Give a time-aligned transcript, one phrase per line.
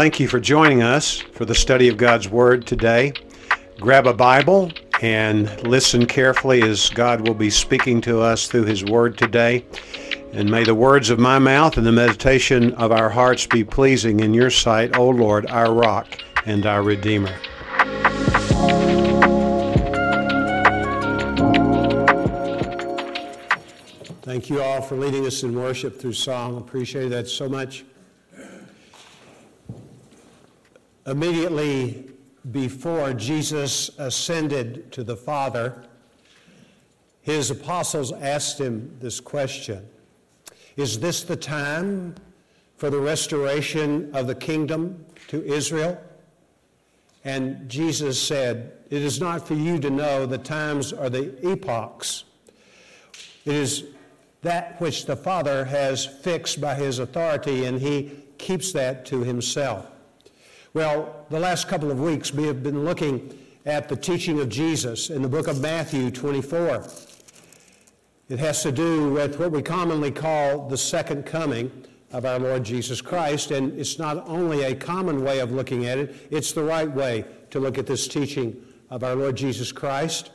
[0.00, 3.12] Thank you for joining us for the study of God's Word today.
[3.78, 8.82] Grab a Bible and listen carefully as God will be speaking to us through His
[8.82, 9.62] Word today.
[10.32, 14.20] And may the words of my mouth and the meditation of our hearts be pleasing
[14.20, 16.08] in your sight, O Lord, our rock
[16.46, 17.36] and our Redeemer.
[24.22, 26.56] Thank you all for leading us in worship through song.
[26.56, 27.84] Appreciate that so much.
[31.10, 32.08] Immediately
[32.52, 35.82] before Jesus ascended to the Father,
[37.20, 39.84] his apostles asked him this question
[40.76, 42.14] Is this the time
[42.76, 46.00] for the restoration of the kingdom to Israel?
[47.24, 52.22] And Jesus said, It is not for you to know the times or the epochs.
[53.44, 53.82] It is
[54.42, 59.86] that which the Father has fixed by his authority, and he keeps that to himself.
[60.72, 65.10] Well, the last couple of weeks we have been looking at the teaching of Jesus
[65.10, 66.86] in the book of Matthew 24.
[68.28, 71.72] It has to do with what we commonly call the second coming
[72.12, 75.98] of our Lord Jesus Christ, and it's not only a common way of looking at
[75.98, 78.56] it, it's the right way to look at this teaching
[78.90, 80.30] of our Lord Jesus Christ.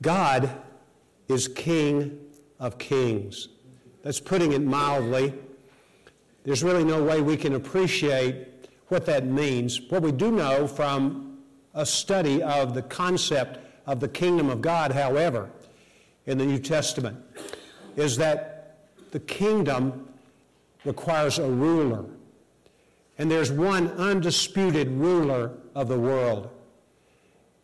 [0.00, 0.50] God
[1.28, 2.18] is King
[2.58, 3.48] of kings.
[4.02, 5.34] That's putting it mildly.
[6.44, 8.48] There's really no way we can appreciate
[8.88, 9.80] what that means.
[9.88, 11.38] What we do know from
[11.72, 15.50] a study of the concept of the kingdom of God, however,
[16.26, 17.16] in the New Testament,
[17.96, 18.76] is that
[19.10, 20.06] the kingdom
[20.84, 22.04] requires a ruler.
[23.16, 26.50] And there's one undisputed ruler of the world.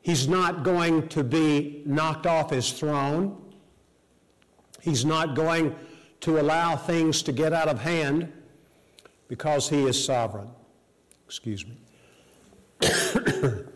[0.00, 3.36] He's not going to be knocked off his throne.
[4.80, 5.74] He's not going
[6.20, 8.32] to allow things to get out of hand
[9.30, 10.50] because he is sovereign.
[11.24, 11.76] Excuse me.
[12.82, 13.68] I'm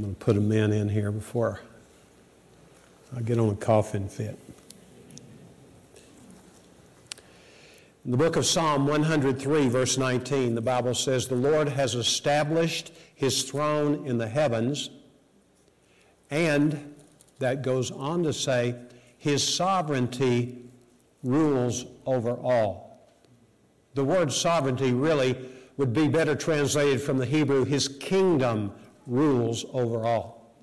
[0.00, 1.60] going to put a man in here before
[3.14, 4.38] I get on a coughing fit.
[8.06, 12.92] In the book of Psalm 103, verse 19, the Bible says, The Lord has established
[13.14, 14.88] his throne in the heavens
[16.30, 16.94] and
[17.40, 18.74] that goes on to say,
[19.18, 20.63] His sovereignty
[21.24, 22.84] rules over all.
[23.94, 25.36] The word sovereignty really
[25.76, 28.72] would be better translated from the Hebrew, His kingdom
[29.06, 30.54] rules over all.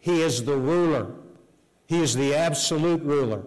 [0.00, 1.12] He is the ruler,
[1.86, 3.42] He is the absolute ruler.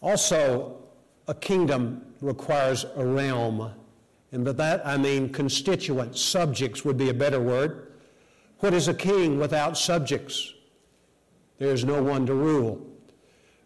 [0.00, 0.78] Also,
[1.28, 3.72] a kingdom requires a realm.
[4.32, 7.92] And by that I mean constituents, subjects would be a better word.
[8.58, 10.54] What is a king without subjects?
[11.58, 12.84] There is no one to rule.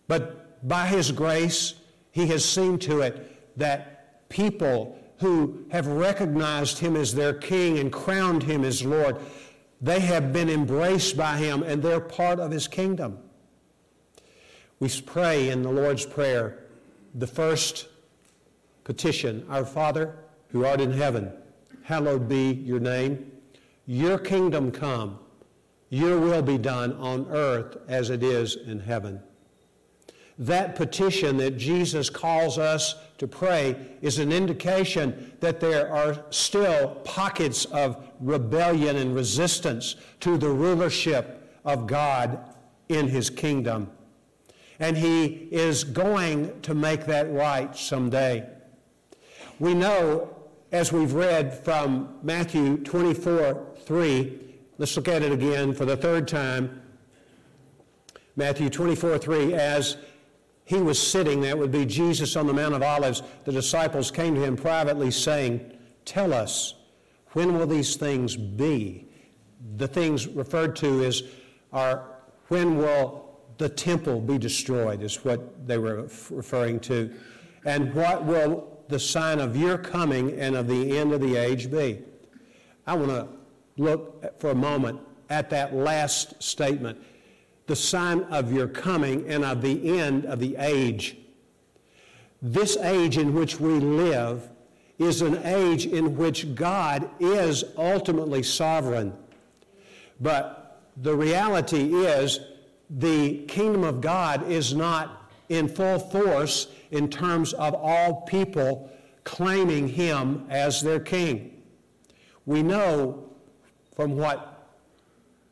[0.09, 1.75] But by His grace,
[2.11, 7.93] He has seen to it that people who have recognized Him as their King and
[7.93, 9.17] crowned Him as Lord,
[9.81, 13.19] they have been embraced by Him and they're part of His kingdom.
[14.81, 16.59] We pray in the Lord's Prayer
[17.15, 17.89] the first
[18.85, 20.15] petition Our Father,
[20.51, 21.33] who art in heaven,
[21.83, 23.33] hallowed be your name.
[23.87, 25.19] Your kingdom come.
[25.89, 29.23] Your will be done on earth as it is in heaven.
[30.39, 36.97] That petition that Jesus calls us to pray is an indication that there are still
[37.05, 42.55] pockets of rebellion and resistance to the rulership of God
[42.89, 43.91] in His kingdom.
[44.79, 48.47] And He is going to make that right someday.
[49.59, 50.37] We know,
[50.71, 54.47] as we've read from Matthew 24 3,
[54.79, 56.83] Let's look at it again for the third time.
[58.37, 59.97] Matthew 24 3, as
[60.67, 64.35] he was sitting, that would be Jesus on the Mount of Olives, the disciples came
[64.35, 65.73] to him privately saying,
[66.05, 66.75] Tell us,
[67.33, 69.07] when will these things be?
[69.77, 71.23] The things referred to is,
[71.73, 72.05] are
[72.49, 77.15] when will the temple be destroyed, is what they were referring to.
[77.65, 81.71] And what will the sign of your coming and of the end of the age
[81.71, 82.03] be?
[82.89, 83.29] I want to
[83.77, 85.01] look for a moment
[85.31, 87.01] at that last statement
[87.67, 91.17] the sign of your coming and of the end of the age.
[92.41, 94.49] This age in which we live
[94.99, 99.13] is an age in which God is ultimately sovereign.
[100.21, 102.41] But the reality is,
[102.89, 108.91] the kingdom of God is not in full force in terms of all people
[109.25, 111.63] claiming Him as their king.
[112.47, 113.29] We know
[113.95, 114.56] from what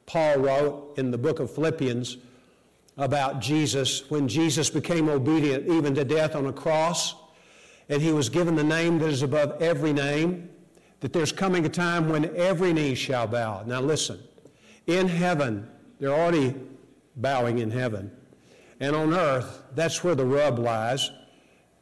[0.06, 2.18] Paul wrote in the book of Philippians
[2.96, 7.14] about Jesus when Jesus became obedient even to death on a cross.
[7.88, 10.48] and he was given the name that is above every name,
[11.00, 13.62] that there's coming a time when every knee shall bow.
[13.66, 14.20] Now listen,
[14.86, 15.68] in heaven,
[16.00, 16.54] they're already
[17.16, 18.10] bowing in heaven.
[18.80, 21.10] And on earth, that's where the rub lies.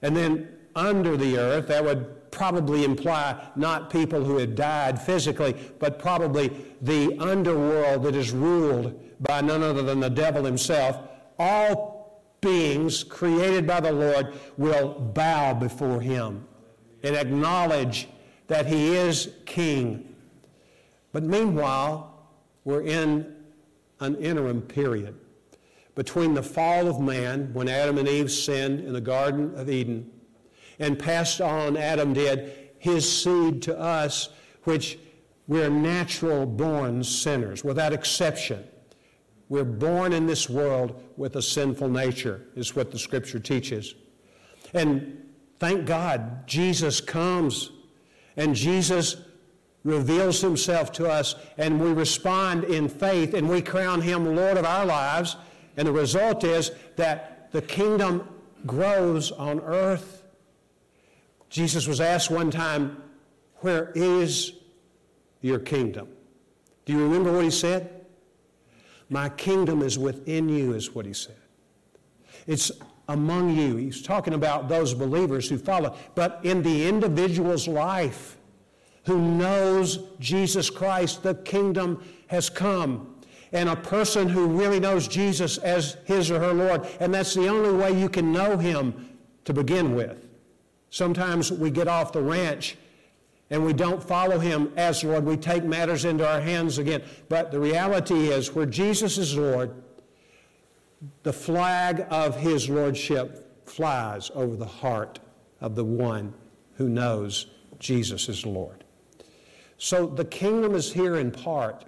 [0.03, 5.55] And then under the earth, that would probably imply not people who had died physically,
[5.79, 6.51] but probably
[6.81, 10.99] the underworld that is ruled by none other than the devil himself.
[11.39, 16.49] All beings created by the Lord will bow before him
[17.05, 18.09] and acknowledge
[18.49, 20.15] that he is king.
[21.13, 22.27] But meanwhile,
[22.65, 23.37] we're in
[24.01, 25.15] an interim period
[25.95, 30.11] between the fall of man, when Adam and Eve sinned in the Garden of Eden,
[30.79, 34.29] and passed on, Adam did, his seed to us,
[34.65, 34.99] which
[35.47, 38.65] we're natural born sinners, without exception.
[39.49, 43.95] We're born in this world with a sinful nature, is what the scripture teaches.
[44.73, 47.71] And thank God, Jesus comes,
[48.37, 49.17] and Jesus
[49.85, 54.65] reveals himself to us, and we respond in faith, and we crown him Lord of
[54.65, 55.37] our lives
[55.77, 58.29] and the result is that the kingdom
[58.67, 60.22] grows on earth.
[61.53, 62.97] Jesus was asked one time,
[63.57, 64.55] Where is
[65.43, 66.09] your kingdom?
[66.87, 68.07] Do you remember what he said?
[69.11, 71.37] My kingdom is within you, is what he said.
[72.47, 72.73] It's
[73.07, 73.77] among you.
[73.77, 75.95] He's talking about those believers who follow.
[76.15, 78.39] But in the individual's life
[79.05, 83.15] who knows Jesus Christ, the kingdom has come
[83.53, 86.87] and a person who really knows Jesus as his or her Lord.
[86.99, 89.11] And that's the only way you can know him
[89.45, 90.32] to begin with.
[90.93, 92.77] Sometimes we get off the ranch
[93.49, 95.25] and we don't follow him as Lord.
[95.25, 97.03] We take matters into our hands again.
[97.31, 99.73] But the reality is, where Jesus is Lord,
[101.23, 105.19] the flag of his lordship flies over the heart
[105.63, 106.35] of the one
[106.75, 107.47] who knows
[107.79, 108.85] Jesus is Lord.
[109.79, 111.87] So the kingdom is here in part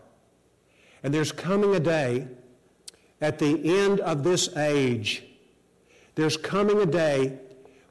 [1.02, 2.26] and there's coming a day
[3.20, 5.24] at the end of this age,
[6.14, 7.38] there's coming a day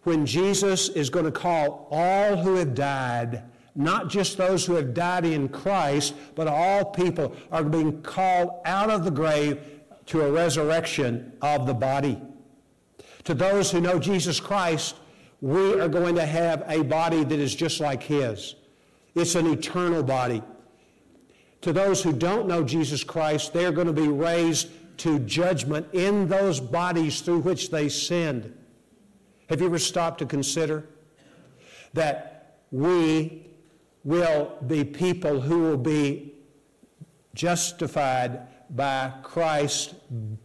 [0.04, 3.44] when Jesus is going to call all who have died,
[3.76, 8.90] not just those who have died in Christ, but all people are being called out
[8.90, 9.60] of the grave
[10.08, 12.22] to a resurrection of the body.
[13.24, 14.96] To those who know Jesus Christ,
[15.42, 18.56] we are going to have a body that is just like His.
[19.16, 20.44] It's an eternal body.
[21.62, 26.28] To those who don't know Jesus Christ, they're going to be raised to judgment in
[26.28, 28.54] those bodies through which they sinned.
[29.50, 30.88] Have you ever stopped to consider
[31.94, 33.48] that we
[34.04, 36.34] will be people who will be
[37.36, 39.94] justified by Christ's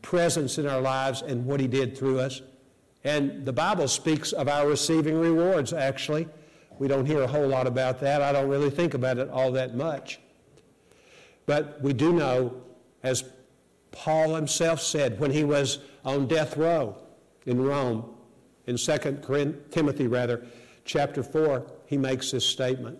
[0.02, 2.42] presence in our lives and what He did through us?
[3.04, 6.28] And the Bible speaks of our receiving rewards, actually.
[6.78, 8.22] We don't hear a whole lot about that.
[8.22, 10.20] I don't really think about it all that much.
[11.46, 12.62] But we do know,
[13.02, 13.24] as
[13.90, 16.96] Paul himself said when he was on death row
[17.46, 18.14] in Rome,
[18.68, 20.44] in 2 Timothy rather,
[20.84, 22.98] chapter 4, he makes this statement.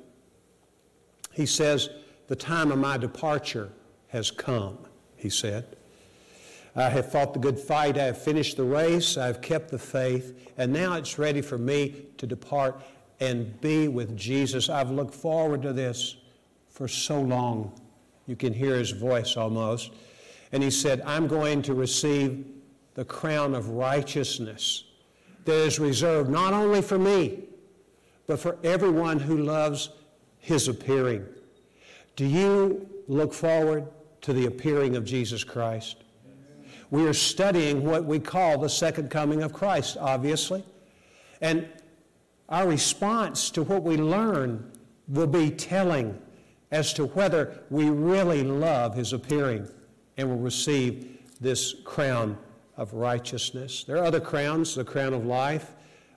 [1.31, 1.91] He says,
[2.27, 3.71] The time of my departure
[4.09, 4.79] has come,
[5.17, 5.77] he said.
[6.75, 7.99] I have fought the good fight.
[7.99, 9.19] I have finished the race.
[9.19, 10.51] I have kept the faith.
[10.57, 12.81] And now it's ready for me to depart
[13.21, 14.71] and be with Jesus.
[14.71, 16.17] I've looked forward to this
[16.71, 17.79] for so long.
[18.27, 19.91] You can hear his voice almost.
[20.51, 22.47] And he said, I'm going to receive
[22.95, 24.85] the crown of righteousness
[25.49, 27.39] that is reserved not only for me,
[28.27, 29.89] but for everyone who loves
[30.41, 31.25] his appearing.
[32.17, 33.87] Do you look forward
[34.21, 36.05] to the appearing of Jesus Christ?
[36.91, 40.63] We are studying what we call the second coming of Christ, obviously.
[41.41, 41.67] And
[42.51, 44.71] our response to what we learn
[45.09, 46.21] will be telling
[46.71, 49.67] as to whether we really love his appearing
[50.19, 52.37] and will receive this crown
[52.79, 53.85] of righteousness.
[53.85, 55.75] There are other crowns, the crown of life.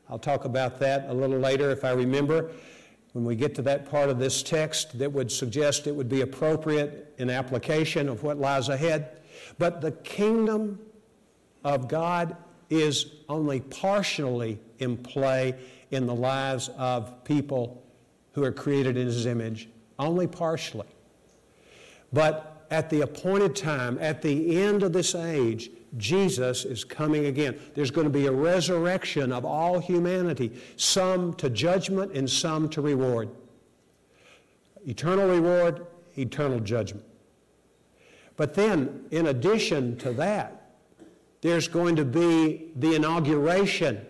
[0.09, 2.51] I'll talk about that a little later if I remember
[3.13, 6.21] when we get to that part of this text that would suggest it would be
[6.21, 9.17] appropriate in application of what lies ahead.
[9.57, 10.79] But the kingdom
[11.63, 12.37] of God
[12.69, 15.55] is only partially in play
[15.89, 17.83] in the lives of people
[18.33, 19.67] who are created in His image
[19.99, 20.87] only partially.
[22.13, 27.59] But at the appointed time, at the end of this age, Jesus is coming again.
[27.75, 32.81] There's going to be a resurrection of all humanity, some to judgment and some to
[32.81, 33.29] reward.
[34.87, 35.85] Eternal reward,
[36.17, 37.05] eternal judgment.
[38.37, 40.71] But then, in addition to that,
[41.41, 44.05] there's going to be the inauguration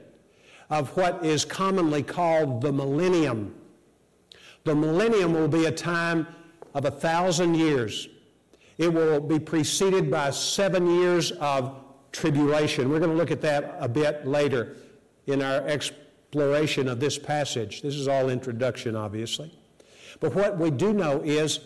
[0.70, 3.56] of what is commonly called the millennium.
[4.64, 6.28] The millennium will be a time
[6.74, 8.08] of a thousand years.
[8.78, 11.76] It will be preceded by seven years of
[12.12, 12.90] tribulation.
[12.90, 14.76] We're going to look at that a bit later
[15.28, 17.82] in our exploration of this passage.
[17.82, 19.52] This is all introduction, obviously.
[20.20, 21.60] But what we do know is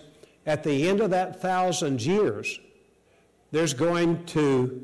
[0.45, 2.59] at the end of that thousand years,
[3.51, 4.83] there's going to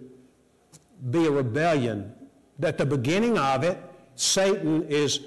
[1.09, 2.13] be a rebellion.
[2.61, 3.77] At the beginning of it,
[4.15, 5.19] Satan is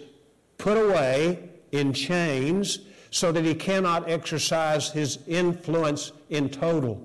[0.59, 2.81] put away in chains
[3.15, 7.01] so that he cannot exercise his influence in total.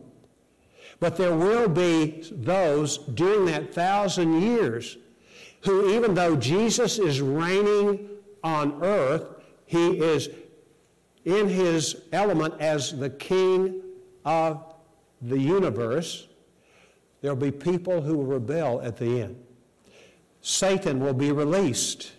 [1.00, 4.98] But there will be those during that thousand years
[5.62, 8.10] who, even though Jesus is reigning
[8.44, 9.24] on earth,
[9.68, 10.30] he is
[11.26, 13.80] in his element as the king
[14.26, 14.66] of
[15.22, 16.28] the universe.
[17.22, 19.44] There'll be people who will rebel at the end.
[20.42, 22.14] Satan will be released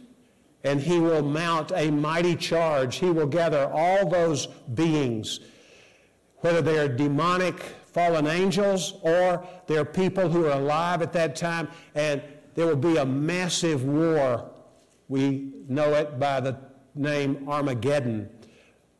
[0.64, 2.96] and he will mount a mighty charge.
[2.96, 5.40] He will gather all those beings,
[6.38, 11.68] whether they are demonic fallen angels or they're people who are alive at that time,
[11.94, 12.22] and
[12.54, 14.50] there will be a massive war.
[15.08, 16.58] We know it by the
[16.94, 18.28] name Armageddon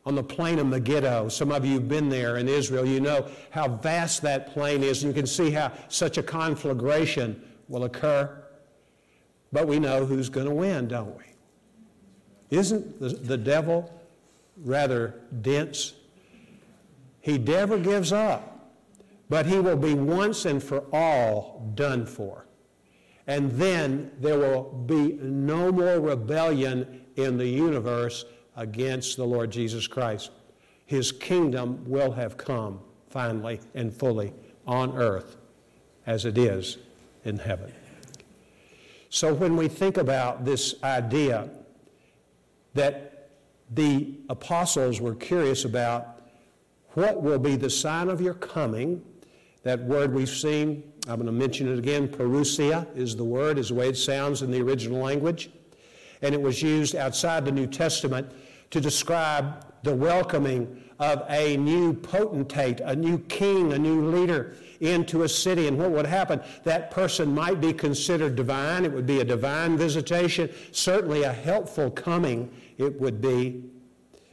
[0.05, 1.29] on the plain of Megiddo.
[1.29, 2.85] Some of you have been there in Israel.
[2.85, 5.03] You know how vast that plain is.
[5.03, 8.43] You can see how such a conflagration will occur.
[9.51, 11.23] But we know who's going to win, don't we?
[12.51, 13.91] Isn't the, the devil
[14.57, 15.93] rather dense?
[17.21, 18.73] He never gives up,
[19.29, 22.45] but he will be once and for all done for.
[23.27, 28.25] And then there will be no more rebellion in the universe
[28.57, 30.31] against the Lord Jesus Christ.
[30.85, 34.33] His kingdom will have come finally and fully
[34.67, 35.37] on earth
[36.05, 36.77] as it is
[37.23, 37.71] in heaven.
[39.09, 41.49] So when we think about this idea
[42.73, 43.29] that
[43.71, 46.21] the apostles were curious about
[46.89, 49.01] what will be the sign of your coming.
[49.63, 52.07] That word we've seen, I'm going to mention it again.
[52.07, 55.49] Parousia is the word, is the way it sounds in the original language.
[56.21, 58.31] And it was used outside the New Testament
[58.71, 65.23] to describe the welcoming of a new potentate, a new king, a new leader into
[65.23, 65.67] a city.
[65.67, 66.41] And what would happen?
[66.63, 68.85] That person might be considered divine.
[68.85, 73.63] It would be a divine visitation, certainly a helpful coming it would be.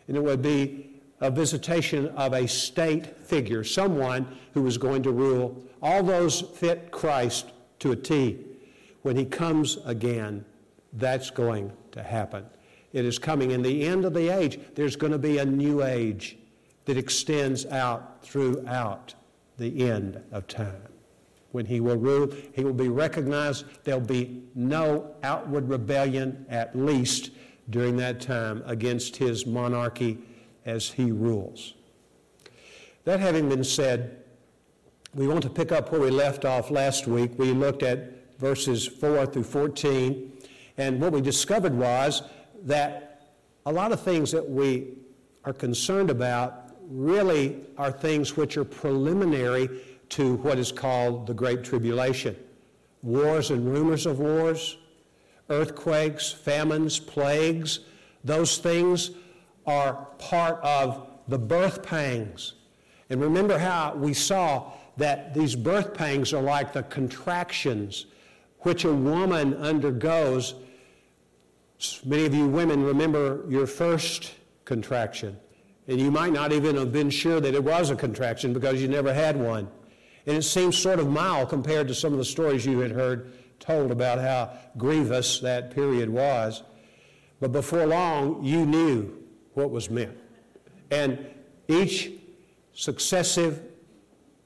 [0.09, 5.11] And it would be a visitation of a state figure, someone who was going to
[5.11, 5.63] rule.
[5.83, 8.45] All those fit Christ to a T.
[9.03, 10.45] When he comes again,
[10.93, 12.45] that's going to happen.
[12.93, 13.51] It is coming.
[13.51, 16.39] In the end of the age, there's going to be a new age
[16.87, 19.15] that extends out throughout
[19.59, 20.89] the end of time.
[21.53, 23.65] When he will rule, he will be recognized.
[23.85, 27.31] There'll be no outward rebellion, at least
[27.71, 30.19] during that time, against his monarchy
[30.65, 31.75] as he rules.
[33.05, 34.23] That having been said,
[35.15, 37.33] we want to pick up where we left off last week.
[37.39, 40.33] We looked at verses 4 through 14,
[40.77, 42.23] and what we discovered was
[42.65, 43.33] that
[43.67, 44.95] a lot of things that we
[45.45, 49.69] are concerned about really are things which are preliminary
[50.11, 52.37] to what is called the Great Tribulation.
[53.03, 54.79] Wars and rumors of wars,
[55.51, 57.81] earthquakes, famines, plagues,
[58.25, 59.11] those things
[59.67, 62.55] are part of the birth pangs.
[63.11, 68.07] And remember how we saw that these birth pangs are like the contractions
[68.61, 70.55] which a woman undergoes.
[72.05, 75.37] Many of you women remember your first contraction.
[75.87, 78.89] And you might not even have been sure that it was a contraction because you
[78.89, 79.69] never had one.
[80.27, 83.33] And it seems sort of mild compared to some of the stories you had heard
[83.61, 86.63] told about how grievous that period was.
[87.41, 89.17] But before long, you knew
[89.55, 90.17] what was meant.
[90.91, 91.27] And
[91.69, 92.11] each
[92.75, 93.63] successive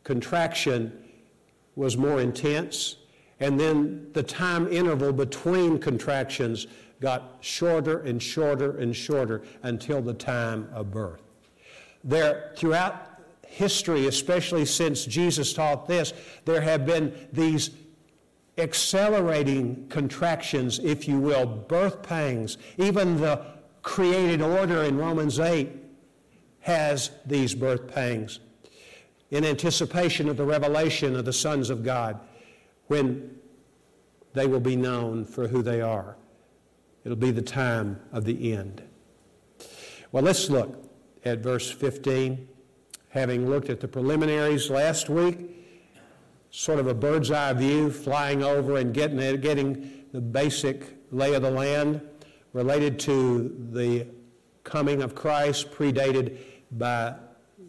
[0.05, 0.93] contraction
[1.75, 2.97] was more intense,
[3.41, 6.67] and then the time interval between contractions
[7.03, 11.21] got shorter and shorter and shorter until the time of birth.
[12.05, 17.71] There, throughout history, especially since Jesus taught this, there have been these
[18.57, 22.57] accelerating contractions, if you will, birth pangs.
[22.79, 23.45] Even the
[23.83, 25.71] created order in Romans 8
[26.61, 28.39] has these birth pangs
[29.33, 32.21] in anticipation of the revelation of the sons of God
[32.87, 33.39] when
[34.35, 36.17] they will be known for who they are.
[37.05, 38.83] It'll be the time of the end.
[40.13, 40.91] Well, let's look
[41.25, 42.49] at verse 15.
[43.09, 45.39] Having looked at the preliminaries last week,
[46.51, 51.43] sort of a bird's eye view, flying over and getting, getting the basic lay of
[51.43, 52.01] the land
[52.53, 54.07] related to the
[54.65, 56.39] coming of Christ, predated
[56.73, 57.15] by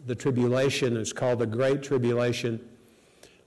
[0.06, 0.96] the tribulation.
[0.96, 2.60] It's called the Great Tribulation.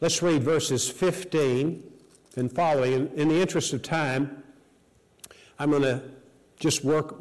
[0.01, 1.83] Let's read verses 15
[2.35, 2.93] and following.
[2.93, 4.36] In, in the interest of time,
[5.59, 6.03] I'm going to
[6.59, 7.15] just work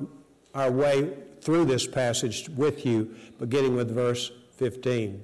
[0.54, 5.22] our way through this passage with you, beginning with verse 15.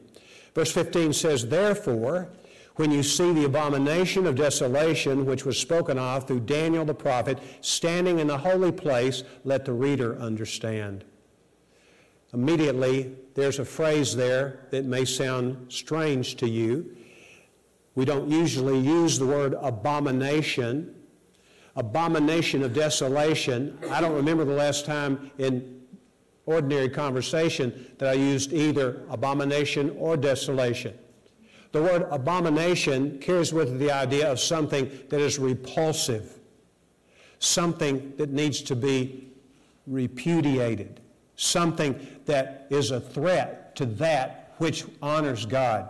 [0.55, 2.29] Verse 15 says, Therefore,
[2.77, 7.39] when you see the abomination of desolation which was spoken of through Daniel the prophet
[7.61, 11.05] standing in the holy place, let the reader understand.
[12.33, 16.97] Immediately, there's a phrase there that may sound strange to you.
[17.95, 20.95] We don't usually use the word abomination.
[21.77, 23.79] Abomination of desolation.
[23.91, 25.81] I don't remember the last time in
[26.45, 30.95] ordinary conversation that I used either abomination or desolation.
[31.73, 36.39] The word abomination carries with it the idea of something that is repulsive,
[37.39, 39.29] something that needs to be
[39.87, 41.01] repudiated,
[41.37, 45.89] something that is a threat to that which honors God.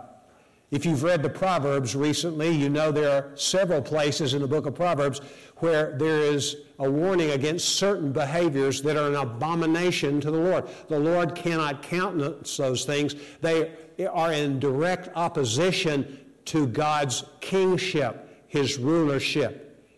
[0.71, 4.65] If you've read the Proverbs recently, you know there are several places in the book
[4.65, 5.21] of Proverbs
[5.63, 10.67] where there is a warning against certain behaviors that are an abomination to the Lord.
[10.89, 13.15] The Lord cannot countenance those things.
[13.39, 13.71] They
[14.11, 19.89] are in direct opposition to God's kingship, his rulership.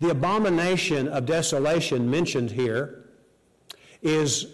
[0.00, 3.06] The abomination of desolation mentioned here
[4.02, 4.48] is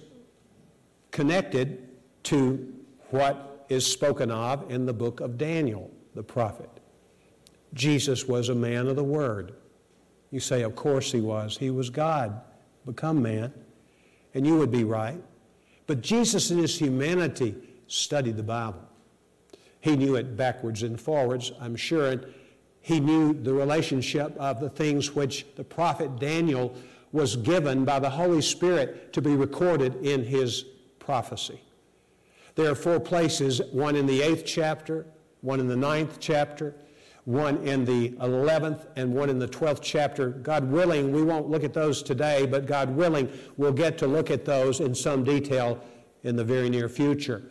[1.10, 1.88] connected
[2.22, 2.72] to
[3.10, 6.70] what is spoken of in the book of Daniel, the prophet.
[7.74, 9.54] Jesus was a man of the word.
[10.32, 11.56] You say, Of course he was.
[11.56, 12.40] He was God,
[12.84, 13.52] become man.
[14.34, 15.22] And you would be right.
[15.86, 17.54] But Jesus, in his humanity,
[17.86, 18.82] studied the Bible.
[19.80, 22.12] He knew it backwards and forwards, I'm sure.
[22.12, 22.26] And
[22.80, 26.74] he knew the relationship of the things which the prophet Daniel
[27.12, 30.64] was given by the Holy Spirit to be recorded in his
[30.98, 31.60] prophecy.
[32.54, 35.04] There are four places one in the eighth chapter,
[35.42, 36.74] one in the ninth chapter,
[37.24, 40.30] one in the 11th, and one in the 12th chapter.
[40.30, 44.30] God willing, we won't look at those today, but God willing, we'll get to look
[44.30, 45.80] at those in some detail
[46.24, 47.42] in the very near future.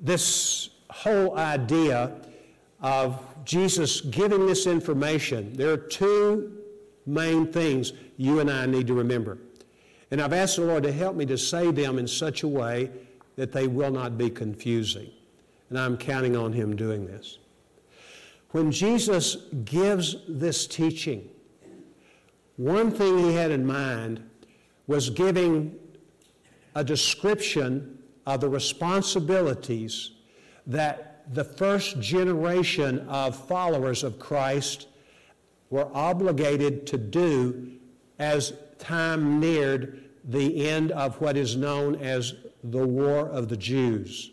[0.00, 2.12] This whole idea
[2.80, 6.56] of Jesus giving this information, there are two
[7.06, 9.38] main things you and I need to remember.
[10.10, 12.90] And I've asked the Lord to help me to say them in such a way
[13.36, 15.10] that they will not be confusing.
[15.68, 17.38] And I'm counting on Him doing this.
[18.54, 21.28] When Jesus gives this teaching,
[22.54, 24.22] one thing He had in mind
[24.86, 25.74] was giving
[26.76, 30.12] a description of the responsibilities
[30.68, 34.86] that the first generation of followers of Christ
[35.70, 37.72] were obligated to do
[38.20, 44.30] as time neared the end of what is known as the War of the Jews.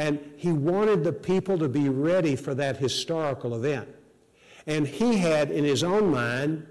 [0.00, 3.86] And he wanted the people to be ready for that historical event.
[4.66, 6.66] And he had in his own mind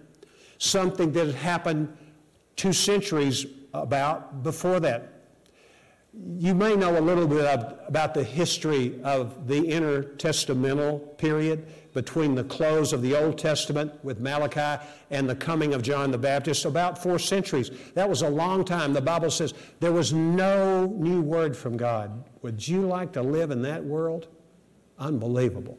[0.57, 1.95] something that had happened
[2.55, 5.18] two centuries about before that.
[6.13, 12.33] You may know a little bit of, about the history of the intertestamental period between
[12.33, 16.65] the close of the Old Testament with Malachi and the coming of John the Baptist,
[16.65, 17.71] about four centuries.
[17.93, 18.93] That was a long time.
[18.93, 22.23] The Bible says there was no new word from God.
[22.41, 24.27] Would you like to live in that world?
[24.97, 25.77] Unbelievable.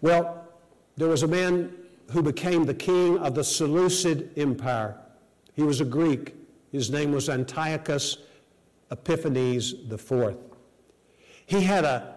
[0.00, 0.48] Well,
[0.96, 1.74] there was a man
[2.10, 4.96] who became the king of the Seleucid Empire.
[5.54, 6.34] He was a Greek.
[6.70, 8.18] His name was Antiochus
[8.94, 10.36] Epiphanes IV.
[11.46, 12.14] He had a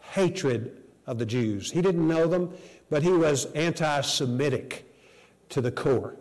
[0.00, 1.70] hatred of the Jews.
[1.70, 2.52] He didn't know them,
[2.90, 4.84] but he was anti Semitic
[5.48, 6.16] to the core.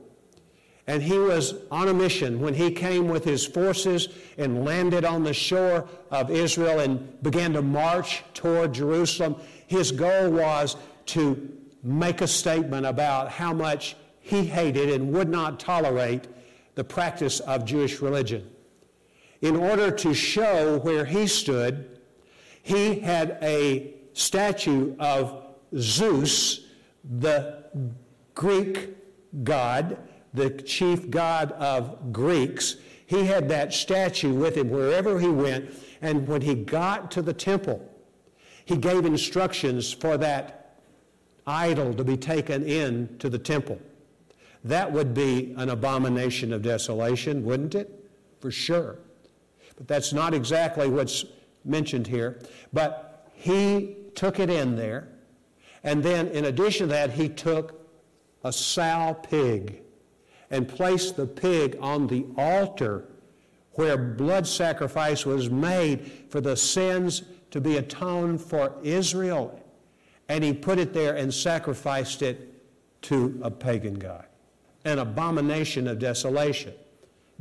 [0.89, 5.24] And he was on a mission when he came with his forces and landed on
[5.24, 9.36] the shore of Israel and began to march toward Jerusalem.
[9.67, 11.52] His goal was to
[11.84, 16.28] make a statement about how much he hated and would not tolerate
[16.76, 18.50] the practice of Jewish religion.
[19.41, 22.00] In order to show where he stood,
[22.63, 25.43] he had a statue of
[25.78, 26.65] Zeus,
[27.19, 27.63] the
[28.34, 28.95] Greek
[29.43, 29.97] god,
[30.34, 32.78] the chief god of Greeks.
[33.06, 35.69] He had that statue with him wherever he went,
[36.02, 37.88] and when he got to the temple,
[38.65, 40.80] he gave instructions for that
[41.45, 43.80] idol to be taken in to the temple.
[44.63, 48.10] That would be an abomination of desolation, wouldn't it?
[48.41, 48.97] For sure.
[49.78, 51.24] But that's not exactly what's
[51.63, 52.42] mentioned here.
[52.74, 55.08] But he took it in there.
[55.84, 57.88] And then, in addition to that, he took
[58.44, 59.82] a sow pig.
[60.50, 63.06] and placed the pig on the altar
[63.74, 69.62] where blood sacrifice was made for the sins to be atoned for Israel.
[70.30, 72.54] And he put it there and sacrificed it
[73.04, 74.26] to a pagan god,
[74.84, 76.74] an abomination of desolation.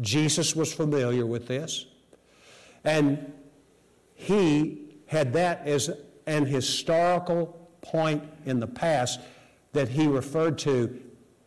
[0.01, 1.87] Jesus was familiar with this.
[2.87, 3.33] And
[4.15, 5.91] he had that as
[6.27, 9.21] an historical point in the past
[9.73, 11.03] that he referred to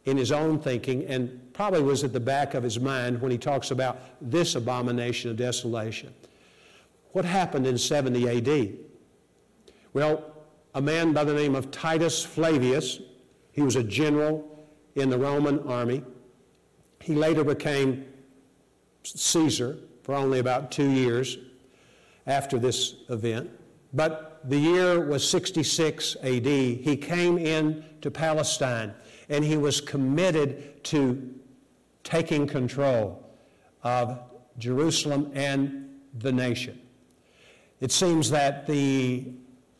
[0.05, 3.37] in his own thinking and probably was at the back of his mind when he
[3.37, 6.13] talks about this abomination of desolation.
[7.13, 8.77] What happened in 70 AD?
[9.93, 10.23] Well,
[10.75, 12.99] a man by the name of Titus Flavius,
[13.51, 16.03] he was a general in the Roman army.
[17.01, 18.05] He later became
[19.03, 21.37] Caesar for only about two years
[22.27, 23.49] after this event.
[23.93, 26.45] But the year was 66 AD.
[26.45, 28.93] He came in to Palestine
[29.29, 31.33] and he was committed to
[32.03, 33.23] taking control
[33.83, 34.19] of
[34.57, 36.79] Jerusalem and the nation.
[37.79, 39.25] It seems that the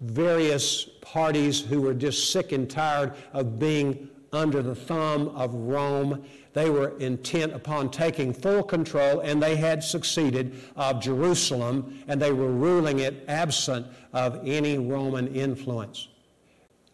[0.02, 6.24] various parties who were just sick and tired of being under the thumb of Rome.
[6.60, 12.34] They were intent upon taking full control, and they had succeeded of Jerusalem, and they
[12.34, 16.10] were ruling it absent of any Roman influence.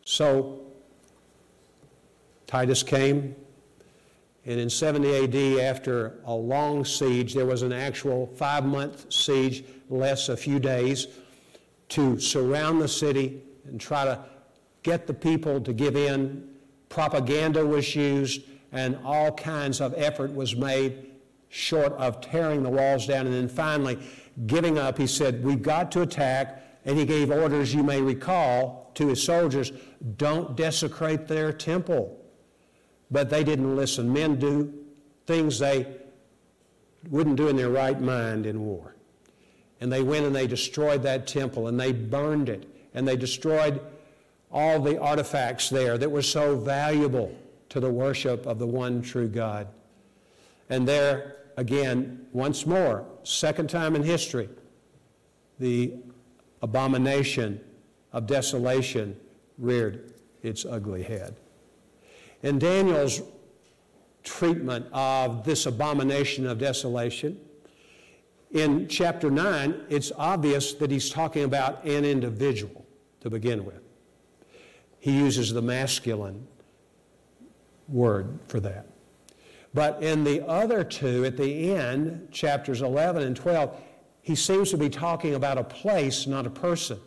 [0.04, 0.60] So
[2.46, 3.36] Titus came,
[4.46, 9.64] and in 70 AD, after a long siege, there was an actual five month siege,
[9.90, 11.08] less a few days,
[11.90, 14.24] to surround the city and try to
[14.84, 16.56] get the people to give in
[16.96, 18.44] propaganda was used,
[18.76, 21.12] and all kinds of effort was made
[21.48, 23.26] short of tearing the walls down.
[23.26, 23.98] And then finally,
[24.46, 26.62] giving up, he said, We've got to attack.
[26.88, 29.72] And he gave orders, you may recall, to his soldiers
[30.18, 32.22] don't desecrate their temple.
[33.10, 34.12] But they didn't listen.
[34.12, 34.72] Men do
[35.26, 35.88] things they
[37.10, 38.96] wouldn't do in their right mind in war.
[39.82, 43.82] And they went and they destroyed that temple and they burned it and they destroyed
[44.52, 47.36] all the artifacts there that were so valuable
[47.76, 49.68] to the worship of the one true God.
[50.70, 54.48] And there, again, once more, second time in history,
[55.60, 55.92] the
[56.62, 57.60] abomination
[58.14, 59.20] of desolation
[59.58, 61.36] reared its ugly head.
[62.44, 63.22] In Daniel's
[64.24, 67.38] treatment of this abomination of desolation,
[68.52, 72.86] in chapter 9, it's obvious that he's talking about an individual
[73.20, 73.82] to begin with
[75.06, 76.48] he uses the masculine
[77.88, 78.88] word for that.
[79.74, 83.78] But in the other two, at the end, chapters 11 and 12,
[84.22, 86.98] he seems to be talking about a place, not a person.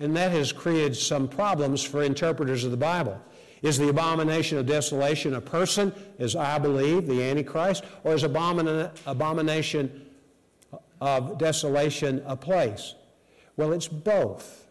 [0.00, 3.18] And that has created some problems for interpreters of the Bible.
[3.62, 8.90] Is the abomination of desolation a person, as I believe, the Antichrist, or is abomina-
[9.06, 10.06] abomination
[11.00, 12.94] of desolation a place?
[13.56, 14.65] Well, it's both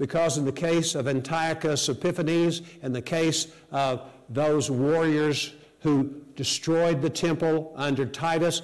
[0.00, 7.02] because in the case of Antiochus Epiphanes, in the case of those warriors who destroyed
[7.02, 8.62] the temple under Titus,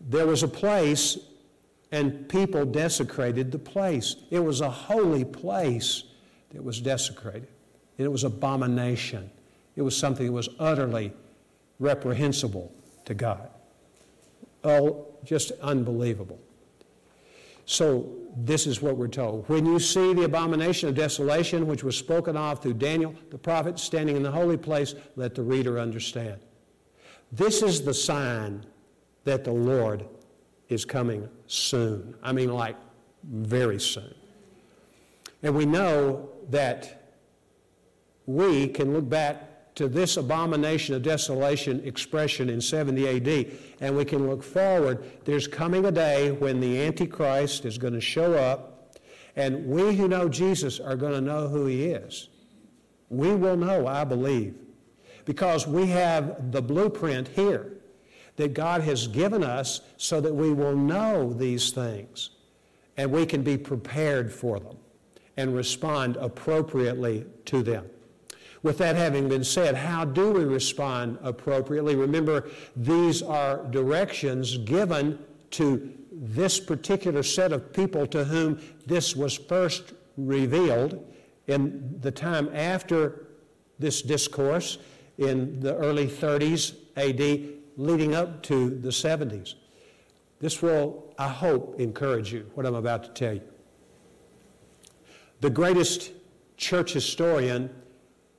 [0.00, 1.18] there was a place
[1.90, 4.14] and people desecrated the place.
[4.30, 6.04] It was a holy place
[6.52, 7.48] that was desecrated.
[7.98, 9.28] And it was abomination.
[9.74, 11.12] It was something that was utterly
[11.80, 12.72] reprehensible
[13.06, 13.48] to God.
[14.62, 16.38] Oh, just unbelievable.
[17.66, 19.48] So this is what we're told.
[19.48, 23.78] When you see the abomination of desolation, which was spoken of through Daniel the prophet
[23.78, 26.40] standing in the holy place, let the reader understand.
[27.32, 28.64] This is the sign
[29.24, 30.04] that the Lord
[30.68, 32.14] is coming soon.
[32.22, 32.76] I mean, like
[33.24, 34.14] very soon.
[35.42, 37.12] And we know that
[38.26, 43.58] we can look back to this abomination of desolation expression in 70 AD.
[43.80, 45.04] And we can look forward.
[45.24, 48.98] There's coming a day when the Antichrist is going to show up,
[49.36, 52.28] and we who know Jesus are going to know who he is.
[53.08, 54.54] We will know, I believe,
[55.24, 57.72] because we have the blueprint here
[58.36, 62.30] that God has given us so that we will know these things
[62.96, 64.76] and we can be prepared for them
[65.36, 67.88] and respond appropriately to them.
[68.64, 71.96] With that having been said, how do we respond appropriately?
[71.96, 75.18] Remember, these are directions given
[75.50, 81.06] to this particular set of people to whom this was first revealed
[81.46, 83.26] in the time after
[83.78, 84.78] this discourse
[85.18, 89.56] in the early 30s AD, leading up to the 70s.
[90.40, 93.42] This will, I hope, encourage you, what I'm about to tell you.
[95.42, 96.12] The greatest
[96.56, 97.68] church historian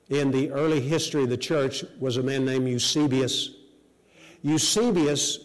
[0.08, 3.50] in the early history of the church was a man named Eusebius
[4.42, 5.40] Eusebius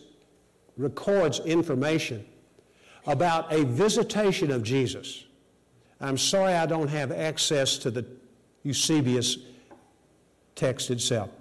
[0.77, 2.23] records information
[3.07, 5.25] about a visitation of Jesus.
[5.99, 8.05] I'm sorry I don't have access to the
[8.63, 9.37] Eusebius
[10.55, 11.31] text itself.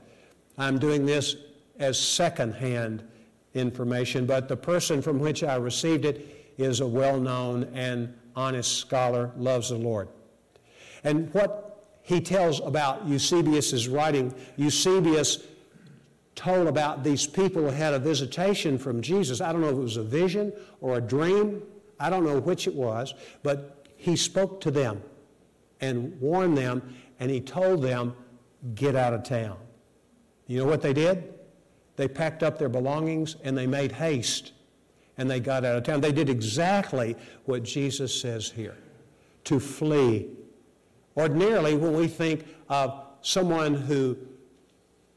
[0.56, 1.36] I'm doing this
[1.78, 3.02] as secondhand
[3.52, 8.78] information, but the person from which I received it is a well known and honest
[8.78, 10.08] scholar, loves the Lord.
[11.04, 11.69] And what
[12.02, 15.46] he tells about Eusebius' writing, Eusebius
[16.34, 19.40] told about these people who had a visitation from Jesus.
[19.40, 21.62] I don't know if it was a vision or a dream,
[21.98, 25.02] I don't know which it was, but he spoke to them
[25.80, 28.14] and warned them, and he told them,
[28.74, 29.56] Get out of town.
[30.46, 31.32] You know what they did?
[31.96, 34.52] They packed up their belongings and they made haste
[35.16, 36.00] and they got out of town.
[36.00, 38.76] They did exactly what Jesus says here
[39.44, 40.28] to flee.
[41.16, 44.16] Ordinarily, when we think of someone who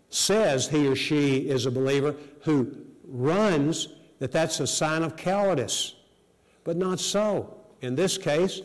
[0.10, 2.76] says he or she is a believer, who
[3.08, 5.96] runs, that that's a sign of cowardice.
[6.64, 8.62] But not so in this case,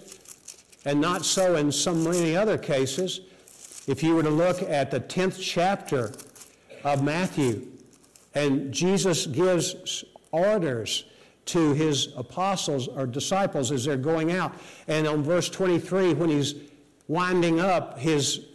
[0.85, 3.21] and not so in so many other cases.
[3.87, 6.13] If you were to look at the 10th chapter
[6.85, 7.67] of Matthew,
[8.35, 11.05] and Jesus gives orders
[11.47, 14.55] to his apostles or disciples as they're going out.
[14.87, 16.55] And on verse 23, when he's
[17.09, 18.47] winding up his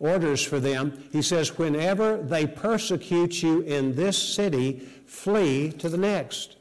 [0.00, 5.96] orders for them, he says, Whenever they persecute you in this city, flee to the
[5.96, 6.56] next.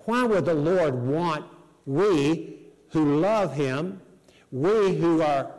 [0.00, 1.46] Why would the Lord want
[1.86, 2.58] we
[2.90, 4.00] who love him,
[4.50, 5.50] we who are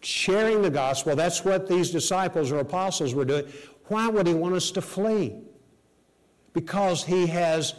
[0.00, 3.46] sharing the gospel, that's what these disciples or apostles were doing,
[3.86, 5.34] why would he want us to flee?
[6.52, 7.74] Because he has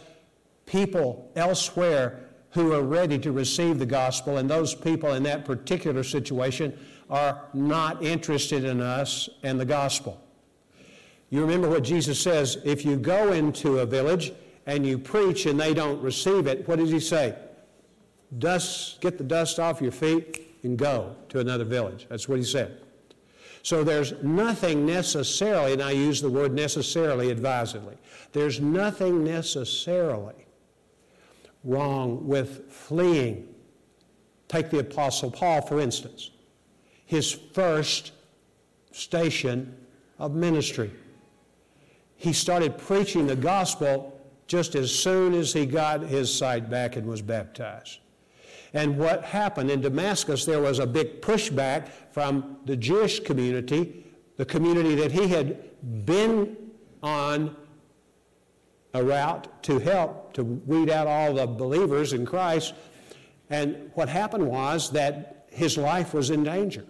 [0.66, 6.02] people elsewhere who are ready to receive the gospel, and those people in that particular
[6.02, 6.78] situation
[7.10, 10.20] are not interested in us and the gospel.
[11.30, 14.32] You remember what Jesus says if you go into a village
[14.66, 17.34] and you preach and they don't receive it, what does he say?
[18.38, 22.06] Dust, get the dust off your feet and go to another village.
[22.08, 22.80] That's what he said.
[23.62, 27.96] So there's nothing necessarily, and I use the word necessarily advisedly,
[28.32, 30.46] there's nothing necessarily
[31.68, 33.46] wrong with fleeing.
[34.48, 36.30] Take the Apostle Paul, for instance.
[37.04, 38.12] His first
[38.90, 39.76] station
[40.18, 40.90] of ministry.
[42.16, 47.06] He started preaching the gospel just as soon as he got his sight back and
[47.06, 47.98] was baptized.
[48.72, 54.44] And what happened in Damascus, there was a big pushback from the Jewish community, the
[54.44, 56.56] community that he had been
[57.02, 57.54] on
[58.98, 62.74] a route to help to weed out all the believers in Christ.
[63.50, 66.84] And what happened was that his life was in danger.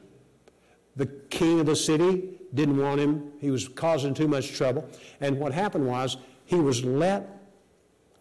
[0.97, 4.89] The king of the city didn't want him, he was causing too much trouble.
[5.21, 6.17] And what happened was
[6.47, 7.29] he was let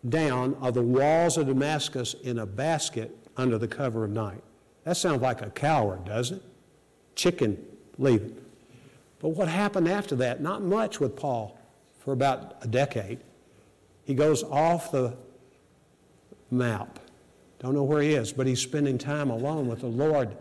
[0.10, 4.44] down of the walls of Damascus in a basket under the cover of night.
[4.84, 6.44] That sounds like a coward, doesn't it?
[7.16, 7.58] Chicken
[7.98, 8.36] leaving.
[9.20, 10.42] But what happened after that?
[10.42, 11.60] Not much with Paul
[12.00, 13.20] for about a decade.
[14.08, 15.18] He goes off the
[16.50, 16.98] map.
[17.60, 20.38] Don't know where he is, but he's spending time alone with the Lord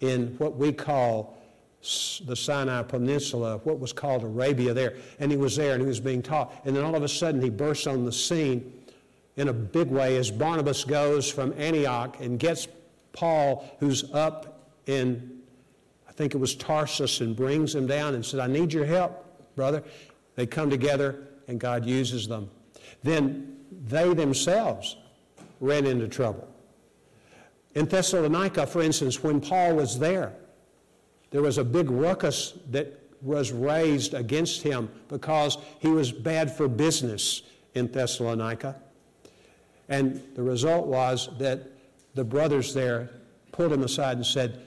[0.00, 1.38] in what we call
[2.26, 4.96] the Sinai Peninsula, what was called Arabia there.
[5.20, 6.52] And he was there and he was being taught.
[6.66, 8.70] And then all of a sudden he bursts on the scene
[9.36, 12.68] in a big way as Barnabas goes from Antioch and gets
[13.14, 15.40] Paul, who's up in,
[16.06, 19.56] I think it was Tarsus, and brings him down and said, I need your help,
[19.56, 19.82] brother.
[20.34, 22.50] They come together and God uses them.
[23.02, 24.96] Then they themselves
[25.60, 26.48] ran into trouble.
[27.74, 30.34] In Thessalonica, for instance, when Paul was there,
[31.30, 36.68] there was a big ruckus that was raised against him because he was bad for
[36.68, 37.42] business
[37.74, 38.76] in Thessalonica.
[39.88, 41.62] And the result was that
[42.14, 43.10] the brothers there
[43.52, 44.60] pulled him aside and said,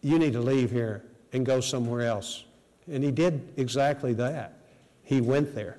[0.00, 2.44] You need to leave here and go somewhere else.
[2.90, 4.58] And he did exactly that.
[5.02, 5.78] He went there.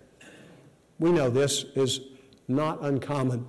[0.99, 2.01] We know this is
[2.47, 3.45] not uncommon.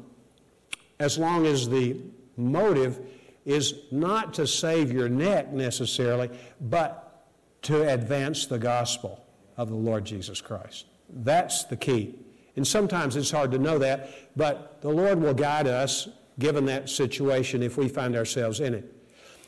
[0.99, 1.97] As long as the
[2.37, 3.01] motive
[3.45, 6.31] is not to save your neck necessarily,
[6.61, 7.27] but
[7.63, 9.25] to advance the gospel
[9.57, 10.87] of the Lord Jesus Christ.
[11.09, 12.15] That's the key.
[12.57, 16.89] And sometimes it's hard to know that, but the Lord will guide us given that
[16.89, 18.93] situation if we find ourselves in it.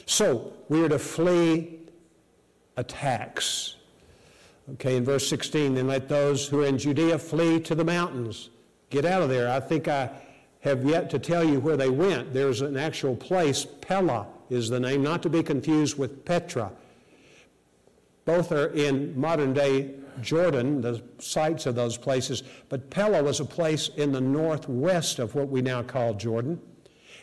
[0.07, 1.81] So we are to flee
[2.77, 3.77] attacks.
[4.75, 8.51] Okay, in verse 16, then let those who are in Judea flee to the mountains.
[8.91, 9.51] Get out of there.
[9.51, 10.11] I think I
[10.61, 12.35] have yet to tell you where they went.
[12.35, 16.71] There's an actual place, Pella is the name, not to be confused with Petra.
[18.25, 23.45] Both are in modern day Jordan, the sites of those places, but Pella was a
[23.45, 26.61] place in the northwest of what we now call Jordan.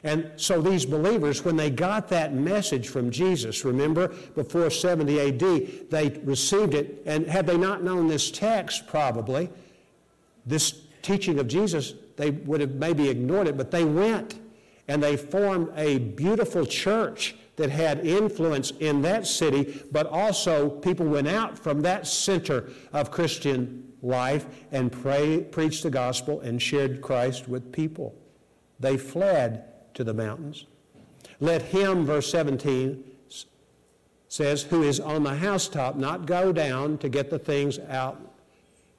[0.05, 5.89] And so these believers, when they got that message from Jesus, remember, before 70 AD,
[5.89, 7.01] they received it.
[7.07, 9.49] And had they not known this text, probably,
[10.45, 14.39] this teaching of Jesus, they would have maybe ignored it, but they went
[14.87, 21.07] and they formed a beautiful church that had influence in that city, but also people
[21.07, 27.01] went out from that center of Christian life and pray, preached the gospel and shared
[27.01, 28.13] Christ with people.
[28.79, 30.65] They fled to the mountains.
[31.39, 33.03] Let him, verse 17
[34.27, 38.19] says, who is on the housetop not go down to get the things out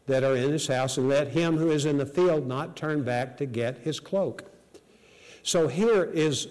[0.06, 3.02] that are in his house, and let him who is in the field not turn
[3.02, 4.44] back to get his cloak.
[5.42, 6.48] So here is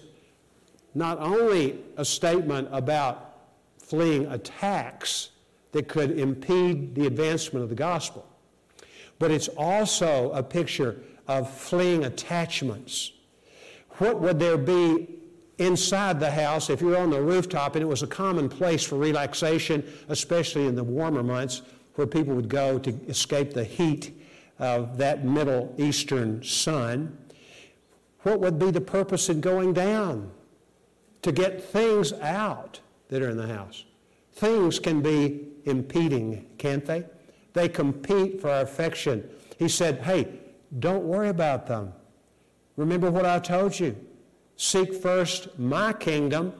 [0.94, 3.34] not only a statement about
[3.78, 5.30] fleeing attacks
[5.72, 8.26] that could impede the advancement of the gospel,
[9.18, 13.12] but it's also a picture of fleeing attachments
[13.98, 15.08] what would there be
[15.58, 18.96] inside the house if you're on the rooftop and it was a common place for
[18.96, 21.62] relaxation, especially in the warmer months
[21.94, 24.12] where people would go to escape the heat
[24.58, 27.16] of that Middle Eastern sun?
[28.22, 30.30] What would be the purpose in going down?
[31.22, 33.84] To get things out that are in the house.
[34.34, 37.04] Things can be impeding, can't they?
[37.52, 39.28] They compete for our affection.
[39.58, 40.28] He said, hey,
[40.78, 41.92] don't worry about them.
[42.76, 43.96] Remember what I told you.
[44.56, 46.52] Seek first my kingdom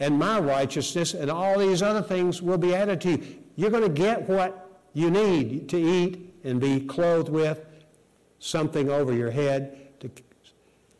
[0.00, 3.38] and my righteousness, and all these other things will be added to you.
[3.56, 7.66] You're going to get what you need to eat and be clothed with,
[8.38, 10.10] something over your head to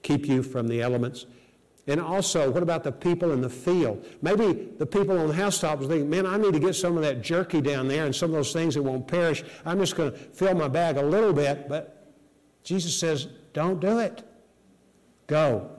[0.03, 1.27] keep you from the elements.
[1.87, 4.05] And also, what about the people in the field?
[4.21, 7.23] Maybe the people on the housetops think, man, I need to get some of that
[7.23, 9.43] jerky down there and some of those things that won't perish.
[9.65, 11.67] I'm just going to fill my bag a little bit.
[11.67, 12.13] But
[12.63, 14.23] Jesus says, don't do it.
[15.29, 15.71] Go.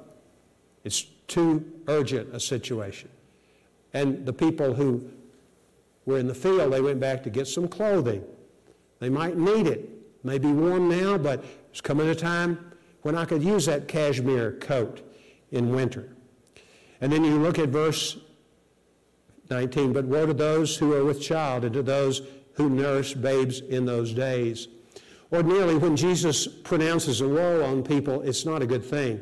[0.86, 3.10] It's too urgent a situation.
[3.94, 5.10] And the people who
[6.06, 8.24] were in the field, they went back to get some clothing.
[9.00, 9.80] They might need it.
[9.80, 13.88] it may be warm now, but it's coming a time when I could use that
[13.88, 15.02] cashmere coat
[15.52, 16.16] in winter.
[17.02, 18.18] And then you look at verse
[19.50, 22.22] 19, but woe to those who are with child and to those
[22.54, 24.68] who nurse babes in those days.
[25.32, 29.22] Ordinarily, when Jesus pronounces a woe on people, it's not a good thing.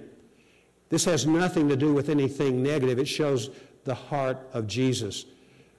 [0.90, 3.00] This has nothing to do with anything negative.
[3.00, 3.50] It shows
[3.84, 5.26] the heart of Jesus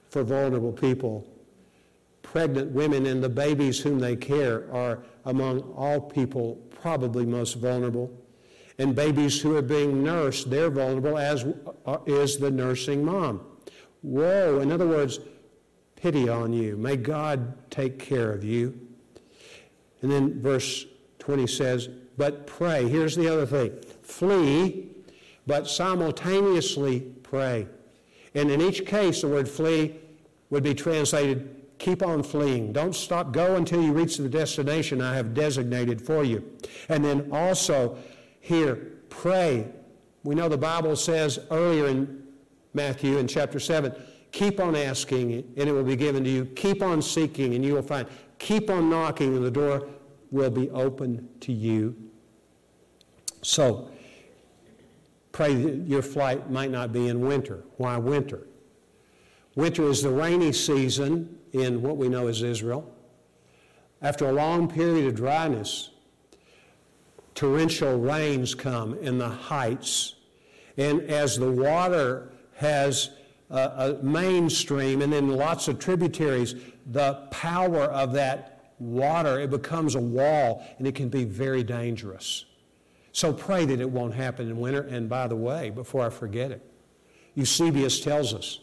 [0.09, 1.27] for vulnerable people.
[2.21, 8.11] Pregnant women and the babies whom they care are among all people probably most vulnerable.
[8.77, 11.45] And babies who are being nursed, they're vulnerable, as
[12.05, 13.41] is the nursing mom.
[14.03, 15.19] Woe, in other words,
[15.95, 16.77] pity on you.
[16.77, 18.79] May God take care of you.
[20.01, 20.85] And then verse
[21.19, 22.87] 20 says, But pray.
[22.87, 24.88] Here's the other thing flee
[25.49, 27.67] but simultaneously pray.
[28.35, 29.95] And in each case, the word flee
[30.51, 32.71] would be translated keep on fleeing.
[32.71, 33.31] Don't stop.
[33.31, 36.43] Go until you reach the destination I have designated for you.
[36.87, 37.97] And then also
[38.41, 38.75] here,
[39.09, 39.67] pray.
[40.23, 42.21] We know the Bible says earlier in
[42.75, 43.91] Matthew in chapter 7,
[44.31, 46.45] keep on asking and it will be given to you.
[46.45, 48.07] Keep on seeking and you will find.
[48.37, 49.87] Keep on knocking and the door
[50.29, 51.95] will be open to you.
[53.41, 53.89] So,
[55.31, 57.63] Pray that your flight might not be in winter.
[57.77, 58.47] Why winter?
[59.55, 62.91] Winter is the rainy season in what we know as Israel.
[64.01, 65.89] After a long period of dryness,
[67.35, 70.15] torrential rains come in the heights.
[70.77, 73.11] And as the water has
[73.49, 76.55] a, a mainstream and then lots of tributaries,
[76.91, 82.45] the power of that water, it becomes a wall and it can be very dangerous.
[83.11, 84.81] So pray that it won't happen in winter.
[84.81, 86.65] And by the way, before I forget it,
[87.35, 88.59] Eusebius tells us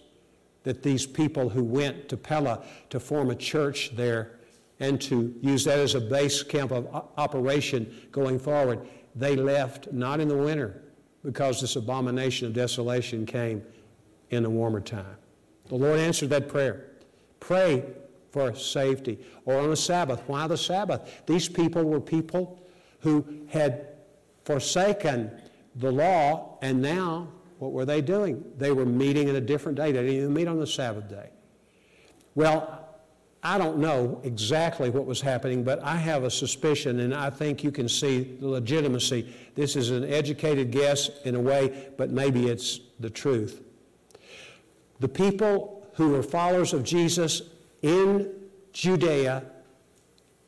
[0.62, 4.32] that these people who went to Pella to form a church there
[4.80, 6.86] and to use that as a base camp of
[7.16, 10.82] operation going forward, they left not in the winter
[11.24, 13.62] because this abomination of desolation came
[14.30, 15.16] in the warmer time.
[15.68, 16.90] The Lord answered that prayer.
[17.40, 17.84] Pray
[18.30, 19.18] for safety.
[19.44, 20.22] Or on a Sabbath.
[20.26, 21.22] Why the Sabbath?
[21.26, 22.60] These people were people
[23.00, 23.95] who had
[24.46, 25.30] forsaken
[25.74, 27.28] the law, and now
[27.58, 28.44] what were they doing?
[28.56, 29.92] They were meeting in a different day.
[29.92, 31.30] They didn't even meet on the Sabbath day.
[32.34, 32.84] Well,
[33.42, 37.64] I don't know exactly what was happening, but I have a suspicion, and I think
[37.64, 39.34] you can see the legitimacy.
[39.54, 43.62] This is an educated guess in a way, but maybe it's the truth.
[45.00, 47.42] The people who were followers of Jesus
[47.82, 48.32] in
[48.72, 49.44] Judea,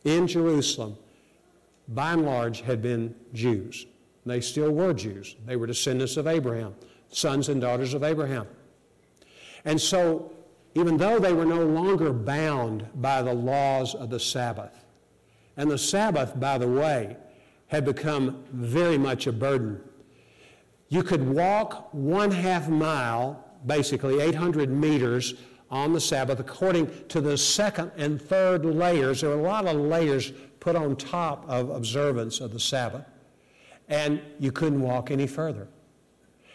[0.05, 0.96] in Jerusalem,
[1.89, 3.86] by and large, had been Jews.
[4.26, 5.36] They still were Jews.
[5.47, 6.74] They were descendants of Abraham,
[7.09, 8.47] sons and daughters of Abraham.
[9.64, 10.32] And so,
[10.74, 14.84] even though they were no longer bound by the laws of the Sabbath,
[15.57, 17.16] and the Sabbath, by the way,
[17.66, 19.80] had become very much a burden.
[20.89, 25.34] You could walk one half mile, basically 800 meters,
[25.71, 29.21] on the Sabbath according to the second and third layers.
[29.21, 33.05] There are a lot of layers put on top of observance of the Sabbath,
[33.89, 35.69] and you couldn't walk any further.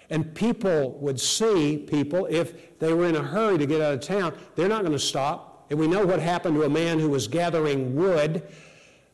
[0.10, 4.02] And people would see people, if they were in a hurry to get out of
[4.02, 5.66] town, they're not going to stop.
[5.70, 8.44] And we know what happened to a man who was gathering wood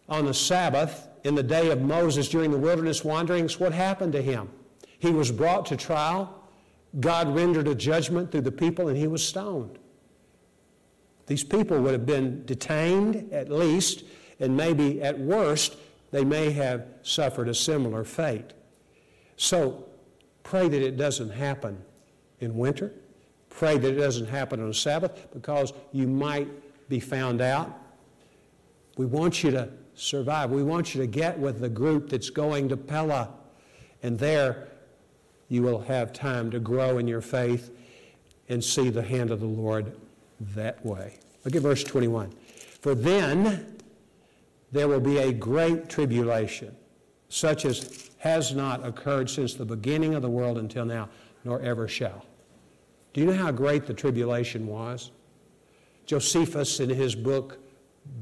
[0.09, 4.21] on the Sabbath in the day of Moses during the wilderness wanderings, what happened to
[4.21, 4.49] him?
[4.97, 6.43] He was brought to trial.
[6.99, 9.77] God rendered a judgment through the people, and he was stoned.
[11.29, 14.03] These people would have been detained at least,
[14.39, 15.77] and maybe at worst,
[16.09, 18.53] they may have suffered a similar fate.
[19.37, 19.85] So
[20.41, 21.83] pray that it doesn't happen
[22.39, 22.93] in winter.
[23.51, 26.47] Pray that it doesn't happen on a Sabbath because you might
[26.89, 27.77] be found out.
[28.97, 30.49] We want you to survive.
[30.49, 33.29] We want you to get with the group that's going to Pella.
[34.01, 34.69] And there
[35.47, 37.69] you will have time to grow in your faith
[38.49, 39.95] and see the hand of the Lord
[40.39, 41.19] that way.
[41.45, 42.31] Look at verse 21.
[42.81, 43.77] For then
[44.71, 46.75] there will be a great tribulation,
[47.29, 51.09] such as has not occurred since the beginning of the world until now,
[51.43, 52.25] nor ever shall.
[53.13, 55.11] Do you know how great the tribulation was?
[56.05, 57.59] Josephus, in his book,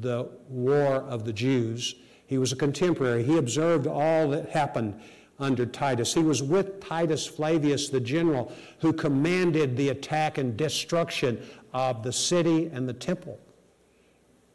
[0.01, 1.95] the War of the Jews.
[2.25, 3.23] He was a contemporary.
[3.23, 4.99] He observed all that happened
[5.39, 6.13] under Titus.
[6.13, 12.11] He was with Titus Flavius, the general, who commanded the attack and destruction of the
[12.11, 13.39] city and the temple.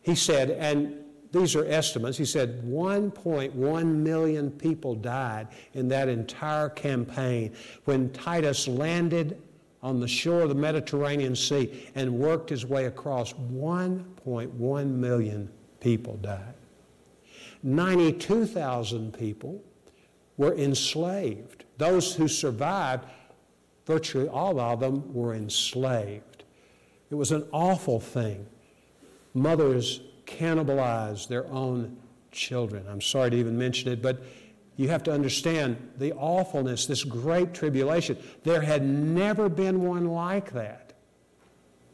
[0.03, 0.97] He said, and
[1.30, 7.55] these are estimates, he said 1.1 million people died in that entire campaign
[7.85, 9.41] when Titus landed
[9.83, 13.33] on the shore of the Mediterranean Sea and worked his way across.
[13.33, 16.55] 1.1 million people died.
[17.62, 19.62] 92,000 people
[20.37, 21.64] were enslaved.
[21.78, 23.05] Those who survived,
[23.87, 26.45] virtually all of them were enslaved.
[27.11, 28.47] It was an awful thing.
[29.35, 31.97] Mothers cannibalized their own
[32.30, 32.87] children.
[32.89, 34.22] I'm sorry to even mention it, but
[34.76, 38.16] you have to understand the awfulness, this great tribulation.
[38.43, 40.95] There had never been one like that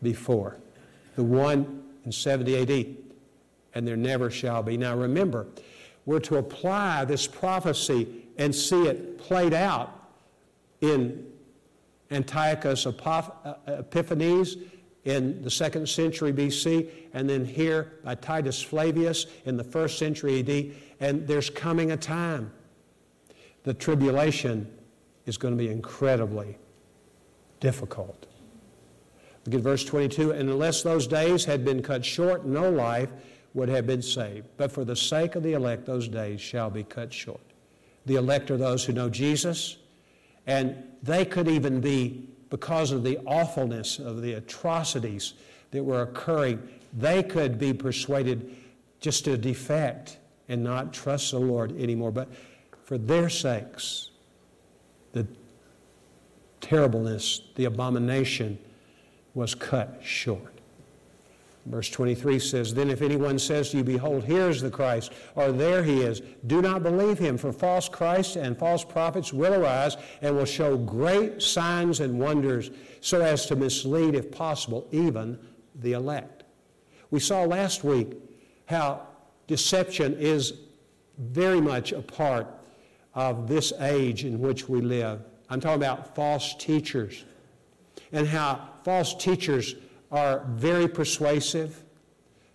[0.03, 0.59] before.
[1.17, 2.97] The one in 70 AD,
[3.75, 4.77] and there never shall be.
[4.77, 5.47] Now remember,
[6.07, 10.11] we're to apply this prophecy and see it played out
[10.81, 11.27] in
[12.11, 14.57] Antiochus Epiphanes
[15.05, 20.41] in the second century BC, and then here by Titus Flavius in the first century
[20.41, 20.75] AD.
[21.01, 22.53] And there's coming a time
[23.65, 24.71] the tribulation
[25.27, 26.57] is going to be incredibly
[27.61, 28.27] difficult.
[29.47, 33.09] Look at verse 22 and unless those days had been cut short, no life
[33.55, 34.47] would have been saved.
[34.57, 37.41] But for the sake of the elect, those days shall be cut short.
[38.09, 39.77] The elect are those who know Jesus,
[40.47, 45.35] and they could even be, because of the awfulness of the atrocities
[45.73, 48.57] that were occurring, they could be persuaded
[48.99, 50.17] just to defect
[50.49, 52.11] and not trust the Lord anymore.
[52.11, 52.29] But
[52.85, 54.09] for their sakes,
[55.13, 55.27] the
[56.63, 58.59] terribleness, the abomination
[59.35, 60.58] was cut short.
[61.69, 65.53] Verse 23 says, Then if anyone says to you, Behold, here is the Christ, or
[65.53, 69.97] there he is, do not believe him, for false Christs and false prophets will arise
[70.23, 75.39] and will show great signs and wonders, so as to mislead, if possible, even
[75.75, 76.45] the elect.
[77.11, 78.15] We saw last week
[78.67, 79.07] how
[79.47, 80.55] deception is
[81.19, 82.47] very much a part
[83.15, 85.21] of this age in which we live.
[85.51, 87.25] I'm talking about false teachers
[88.13, 89.75] and how false teachers
[90.11, 91.85] are very persuasive,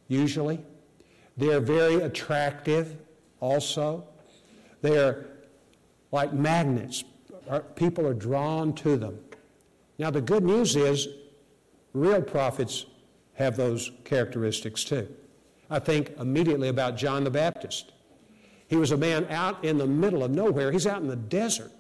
[0.08, 0.60] usually.
[1.38, 2.98] They're very attractive,
[3.40, 4.06] also.
[4.82, 5.26] They're
[6.12, 7.04] like magnets.
[7.76, 9.20] People are drawn to them.
[9.98, 11.08] Now, the good news is
[11.94, 12.86] real prophets
[13.36, 15.08] have those characteristics too.
[15.70, 17.94] I think immediately about John the Baptist.
[18.68, 20.72] He was a man out in the middle of nowhere.
[20.72, 21.72] He's out in the desert.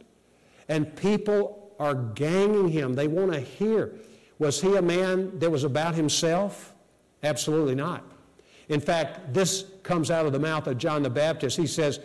[0.68, 2.94] And people are ganging him.
[2.94, 3.94] They want to hear.
[4.44, 6.74] Was he a man that was about himself?
[7.24, 8.04] Absolutely not.
[8.68, 11.56] In fact, this comes out of the mouth of John the Baptist.
[11.56, 12.02] He says,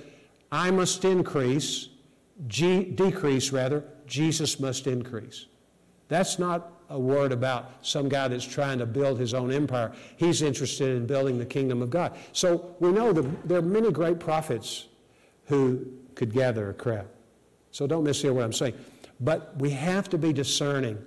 [0.53, 1.89] I must increase,
[2.47, 5.47] G- decrease rather, Jesus must increase.
[6.07, 9.93] That's not a word about some guy that's trying to build his own empire.
[10.17, 12.17] He's interested in building the kingdom of God.
[12.33, 14.87] So we know that there are many great prophets
[15.47, 17.09] who could gather a crowd.
[17.73, 18.75] So don't mishear what I'm saying.
[19.19, 21.05] But we have to be discerning.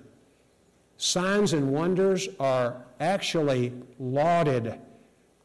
[1.01, 4.75] Signs and wonders are actually lauded,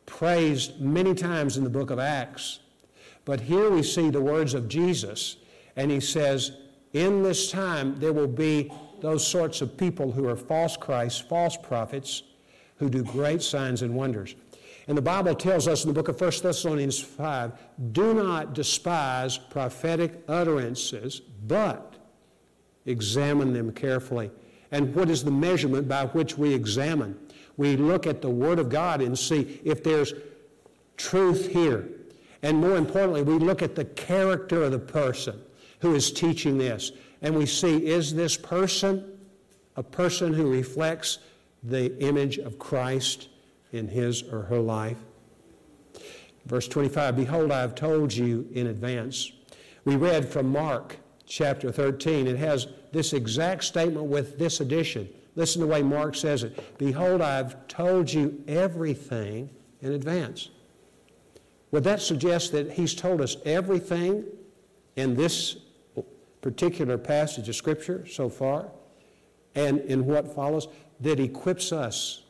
[0.04, 2.59] praised many times in the book of Acts.
[3.24, 5.36] But here we see the words of Jesus,
[5.74, 6.52] and he says,
[6.92, 11.57] In this time there will be those sorts of people who are false Christs, false
[11.57, 12.22] prophets,
[12.76, 14.34] who do great signs and wonders.
[14.88, 17.52] And the Bible tells us in the book of 1 Thessalonians 5
[17.92, 21.94] do not despise prophetic utterances, but
[22.84, 24.30] examine them carefully.
[24.70, 27.18] And what is the measurement by which we examine?
[27.56, 30.12] We look at the Word of God and see if there's
[30.96, 31.88] truth here.
[32.42, 35.40] And more importantly, we look at the character of the person
[35.80, 36.92] who is teaching this.
[37.22, 39.12] And we see is this person
[39.76, 41.18] a person who reflects
[41.62, 43.28] the image of Christ
[43.72, 44.98] in his or her life?
[46.46, 49.32] Verse 25 Behold, I have told you in advance.
[49.84, 50.96] We read from Mark
[51.26, 52.26] chapter 13.
[52.26, 55.09] It has this exact statement with this addition.
[55.34, 59.51] Listen to the way Mark says it Behold, I have told you everything
[59.82, 60.49] in advance.
[61.70, 64.24] Would that suggest that he's told us everything
[64.97, 65.59] in this
[66.40, 68.68] particular passage of Scripture so far
[69.55, 70.68] and in what follows
[71.01, 72.22] that equips us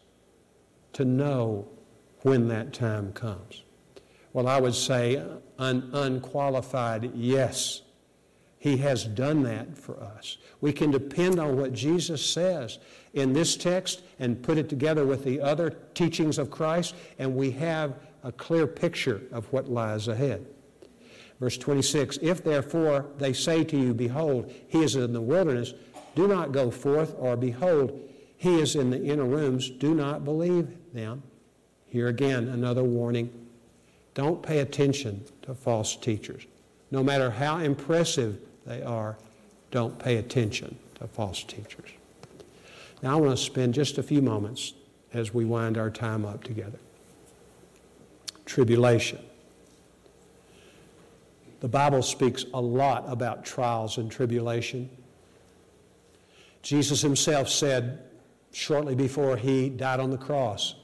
[0.94, 1.68] to know
[2.22, 3.62] when that time comes?
[4.32, 5.22] Well, I would say
[5.58, 7.82] un- unqualified yes.
[8.66, 10.38] He has done that for us.
[10.60, 12.80] We can depend on what Jesus says
[13.14, 17.52] in this text and put it together with the other teachings of Christ, and we
[17.52, 17.94] have
[18.24, 20.48] a clear picture of what lies ahead.
[21.38, 25.72] Verse 26 If therefore they say to you, Behold, he is in the wilderness,
[26.16, 27.96] do not go forth, or behold,
[28.36, 31.22] he is in the inner rooms, do not believe them.
[31.86, 33.30] Here again, another warning.
[34.14, 36.46] Don't pay attention to false teachers.
[36.90, 39.16] No matter how impressive they are,
[39.70, 41.90] don't pay attention to false teachers.
[43.02, 44.74] Now, I want to spend just a few moments
[45.12, 46.78] as we wind our time up together.
[48.44, 49.18] Tribulation.
[51.60, 54.90] The Bible speaks a lot about trials and tribulation.
[56.62, 58.02] Jesus himself said
[58.52, 60.74] shortly before he died on the cross,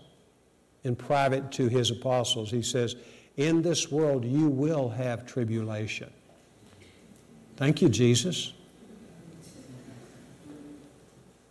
[0.84, 2.96] in private to his apostles, he says,
[3.36, 6.12] In this world you will have tribulation.
[7.56, 8.52] Thank you, Jesus.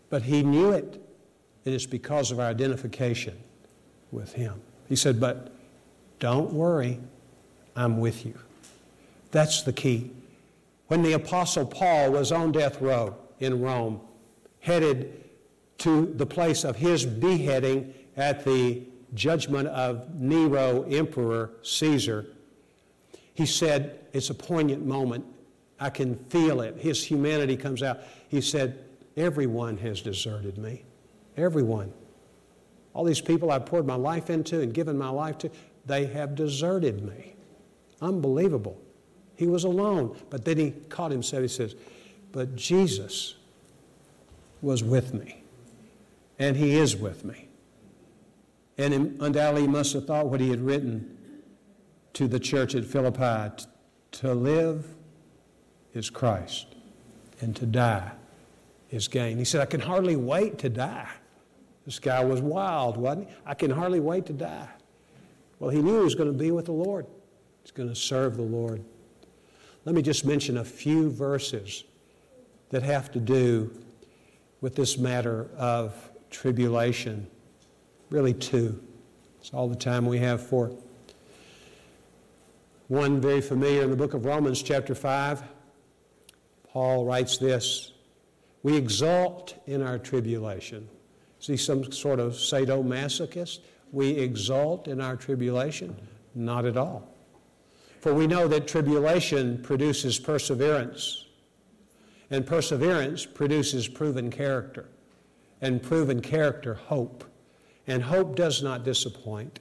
[0.09, 1.01] But he knew it,
[1.65, 3.37] and it's because of our identification
[4.11, 4.61] with him.
[4.89, 5.53] He said, But
[6.19, 6.99] don't worry,
[7.75, 8.37] I'm with you.
[9.31, 10.11] That's the key.
[10.87, 14.01] When the Apostle Paul was on death row in Rome,
[14.59, 15.23] headed
[15.77, 18.83] to the place of his beheading at the
[19.13, 22.27] judgment of Nero, Emperor Caesar,
[23.33, 25.25] he said, It's a poignant moment.
[25.81, 26.77] I can feel it.
[26.77, 28.01] His humanity comes out.
[28.29, 28.85] He said,
[29.17, 30.83] Everyone has deserted me.
[31.35, 31.91] Everyone.
[32.93, 35.51] All these people I've poured my life into and given my life to,
[35.85, 37.33] they have deserted me.
[37.99, 38.79] Unbelievable.
[39.35, 40.15] He was alone.
[40.29, 41.41] But then he caught himself.
[41.41, 41.75] He says,
[42.31, 43.35] But Jesus
[44.61, 45.41] was with me.
[46.37, 47.47] And he is with me.
[48.77, 51.17] And undoubtedly, he must have thought what he had written
[52.13, 53.63] to the church at Philippi
[54.11, 54.85] to live
[55.93, 56.67] is Christ,
[57.41, 58.11] and to die
[58.89, 59.37] is gain.
[59.37, 61.09] He said, I can hardly wait to die.
[61.85, 63.35] This guy was wild, wasn't he?
[63.45, 64.69] I can hardly wait to die.
[65.59, 67.05] Well, he knew he was going to be with the Lord,
[67.63, 68.83] he's going to serve the Lord.
[69.85, 71.85] Let me just mention a few verses
[72.69, 73.71] that have to do
[74.61, 77.27] with this matter of tribulation.
[78.11, 78.81] Really, two.
[79.39, 80.71] It's all the time we have for
[82.89, 85.41] One very familiar in the book of Romans, chapter 5.
[86.71, 87.93] Paul writes this
[88.63, 90.87] We exult in our tribulation.
[91.39, 93.59] See, some sort of sadomasochist?
[93.91, 95.95] We exult in our tribulation?
[96.33, 97.07] Not at all.
[97.99, 101.25] For we know that tribulation produces perseverance,
[102.29, 104.87] and perseverance produces proven character,
[105.59, 107.25] and proven character, hope.
[107.87, 109.59] And hope does not disappoint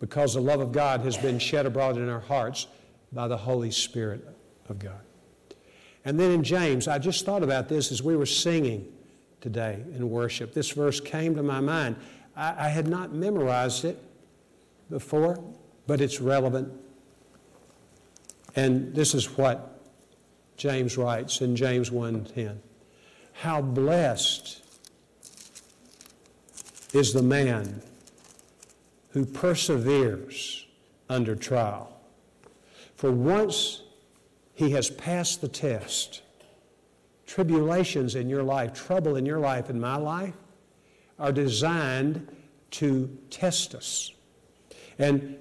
[0.00, 2.68] because the love of God has been shed abroad in our hearts
[3.12, 4.26] by the Holy Spirit
[4.68, 5.00] of God.
[6.08, 8.90] And then in James, I just thought about this as we were singing
[9.42, 10.54] today in worship.
[10.54, 11.96] This verse came to my mind.
[12.34, 14.02] I, I had not memorized it
[14.88, 15.38] before,
[15.86, 16.72] but it's relevant.
[18.56, 19.82] And this is what
[20.56, 22.56] James writes in James 1:10.
[23.34, 24.62] How blessed
[26.94, 27.82] is the man
[29.10, 30.64] who perseveres
[31.10, 32.00] under trial.
[32.96, 33.82] For once
[34.58, 36.22] he has passed the test,
[37.26, 40.34] tribulations in your life, trouble in your life, in my life,
[41.16, 42.26] are designed
[42.72, 44.10] to test us.
[44.98, 45.36] And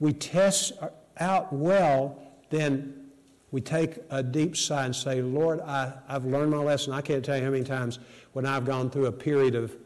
[0.00, 0.72] we test
[1.18, 2.20] out well,
[2.50, 3.12] then
[3.52, 6.92] we take a deep sigh and say, Lord, I, I've learned my lesson.
[6.92, 8.00] I can't tell you how many times
[8.32, 9.76] when I've gone through a period of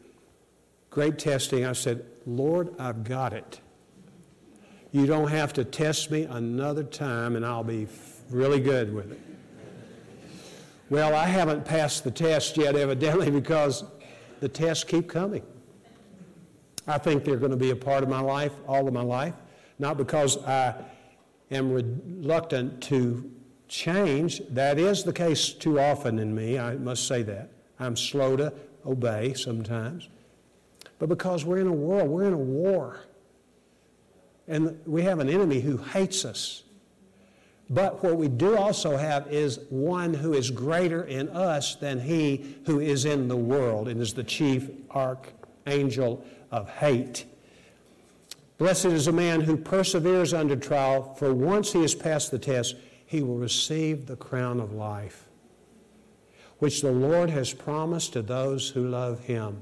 [0.89, 3.59] great testing, I said, Lord, I've got it.
[4.91, 7.85] You don't have to test me another time, and I'll be
[8.29, 9.21] really good with it.
[10.89, 13.83] Well, I haven't passed the test yet, evidently, because
[14.39, 15.43] the tests keep coming.
[16.87, 19.33] I think they're going to be a part of my life, all of my life,
[19.77, 20.75] not because I
[21.51, 23.29] am reluctant to
[23.67, 24.41] change.
[24.49, 27.51] That is the case too often in me, I must say that.
[27.79, 28.53] I'm slow to
[28.85, 30.07] obey sometimes.
[30.99, 33.01] But because we're in a world, we're in a war.
[34.47, 36.63] And we have an enemy who hates us.
[37.69, 42.55] But what we do also have is one who is greater in us than he
[42.65, 47.25] who is in the world and is the chief archangel of hate.
[48.57, 52.75] Blessed is a man who perseveres under trial, for once he has passed the test,
[53.05, 55.27] he will receive the crown of life,
[56.59, 59.61] which the Lord has promised to those who love him.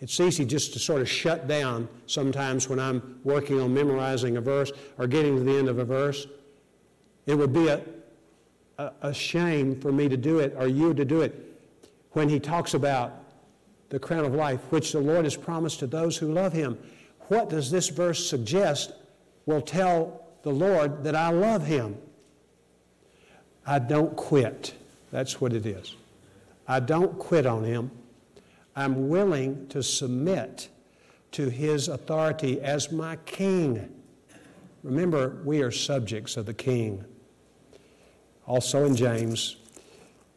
[0.00, 4.40] It's easy just to sort of shut down sometimes when I'm working on memorizing a
[4.40, 6.26] verse or getting to the end of a verse.
[7.26, 7.80] It would be a,
[8.78, 11.34] a, a shame for me to do it or you to do it
[12.12, 13.12] when he talks about
[13.88, 16.78] the crown of life, which the Lord has promised to those who love him.
[17.28, 18.92] What does this verse suggest
[19.44, 21.96] will tell the Lord that I love him?
[23.66, 24.74] I don't quit.
[25.10, 25.94] That's what it is.
[26.68, 27.90] I don't quit on him.
[28.74, 30.68] I'm willing to submit
[31.32, 33.92] to his authority as my king.
[34.82, 37.04] Remember, we are subjects of the king.
[38.46, 39.56] Also in James,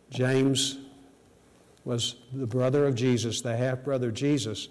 [0.10, 0.80] James
[1.86, 4.68] was the brother of Jesus, the half brother of Jesus.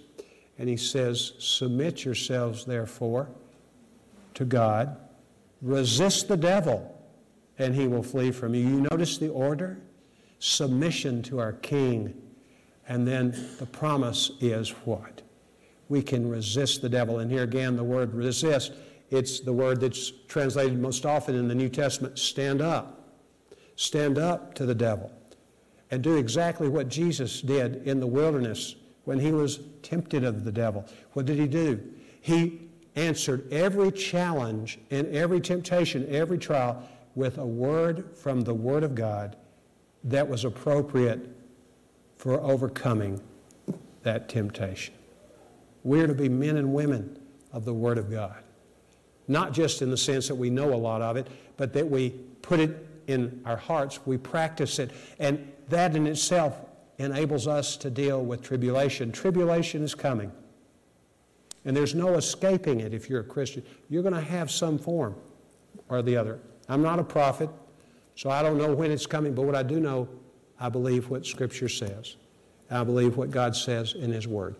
[0.58, 3.28] And he says, Submit yourselves, therefore,
[4.34, 4.96] to God.
[5.62, 7.00] Resist the devil,
[7.58, 8.62] and he will flee from you.
[8.62, 9.78] You notice the order?
[10.40, 12.14] Submission to our King.
[12.88, 15.22] And then the promise is what?
[15.88, 17.18] We can resist the devil.
[17.18, 18.72] And here again, the word resist,
[19.10, 22.97] it's the word that's translated most often in the New Testament stand up.
[23.78, 25.12] Stand up to the devil.
[25.92, 28.74] And do exactly what Jesus did in the wilderness
[29.04, 30.84] when he was tempted of the devil.
[31.12, 31.80] What did he do?
[32.20, 32.60] He
[32.96, 36.82] answered every challenge and every temptation, every trial
[37.14, 39.36] with a word from the Word of God
[40.02, 41.28] that was appropriate
[42.16, 43.20] for overcoming
[44.02, 44.92] that temptation.
[45.84, 47.16] We're to be men and women
[47.52, 48.42] of the Word of God.
[49.28, 52.10] Not just in the sense that we know a lot of it, but that we
[52.42, 56.60] put it in our hearts, we practice it, and that in itself
[56.98, 59.10] enables us to deal with tribulation.
[59.10, 60.30] Tribulation is coming.
[61.64, 63.64] And there's no escaping it if you're a Christian.
[63.88, 65.14] You're going to have some form
[65.88, 66.38] or the other.
[66.68, 67.50] I'm not a prophet,
[68.14, 70.08] so I don't know when it's coming, but what I do know,
[70.60, 72.16] I believe what Scripture says.
[72.70, 74.56] I believe what God says in His Word.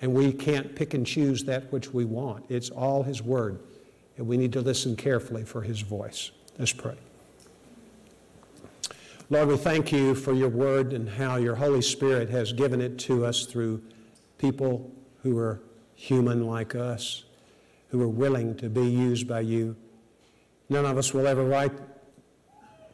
[0.00, 2.44] And we can't pick and choose that which we want.
[2.48, 3.58] It's all His Word.
[4.16, 6.30] And we need to listen carefully for His voice.
[6.58, 6.96] Let's pray.
[9.30, 12.98] Lord, we thank you for your word and how your Holy Spirit has given it
[13.00, 13.82] to us through
[14.36, 15.62] people who are
[15.94, 17.24] human like us,
[17.88, 19.76] who are willing to be used by you.
[20.68, 21.72] None of us will ever write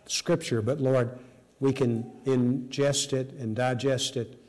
[0.06, 1.18] Scripture, but Lord,
[1.58, 4.40] we can ingest it and digest it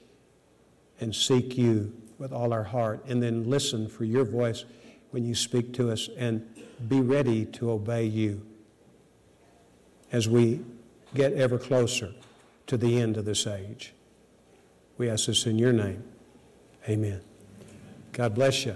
[0.99, 4.65] and seek you with all our heart, and then listen for your voice
[5.09, 6.47] when you speak to us and
[6.88, 8.45] be ready to obey you
[10.11, 10.61] as we
[11.14, 12.14] get ever closer
[12.68, 13.93] to the end of this age.
[14.97, 16.03] We ask this in your name.
[16.88, 17.22] Amen.
[18.14, 18.76] God bless you.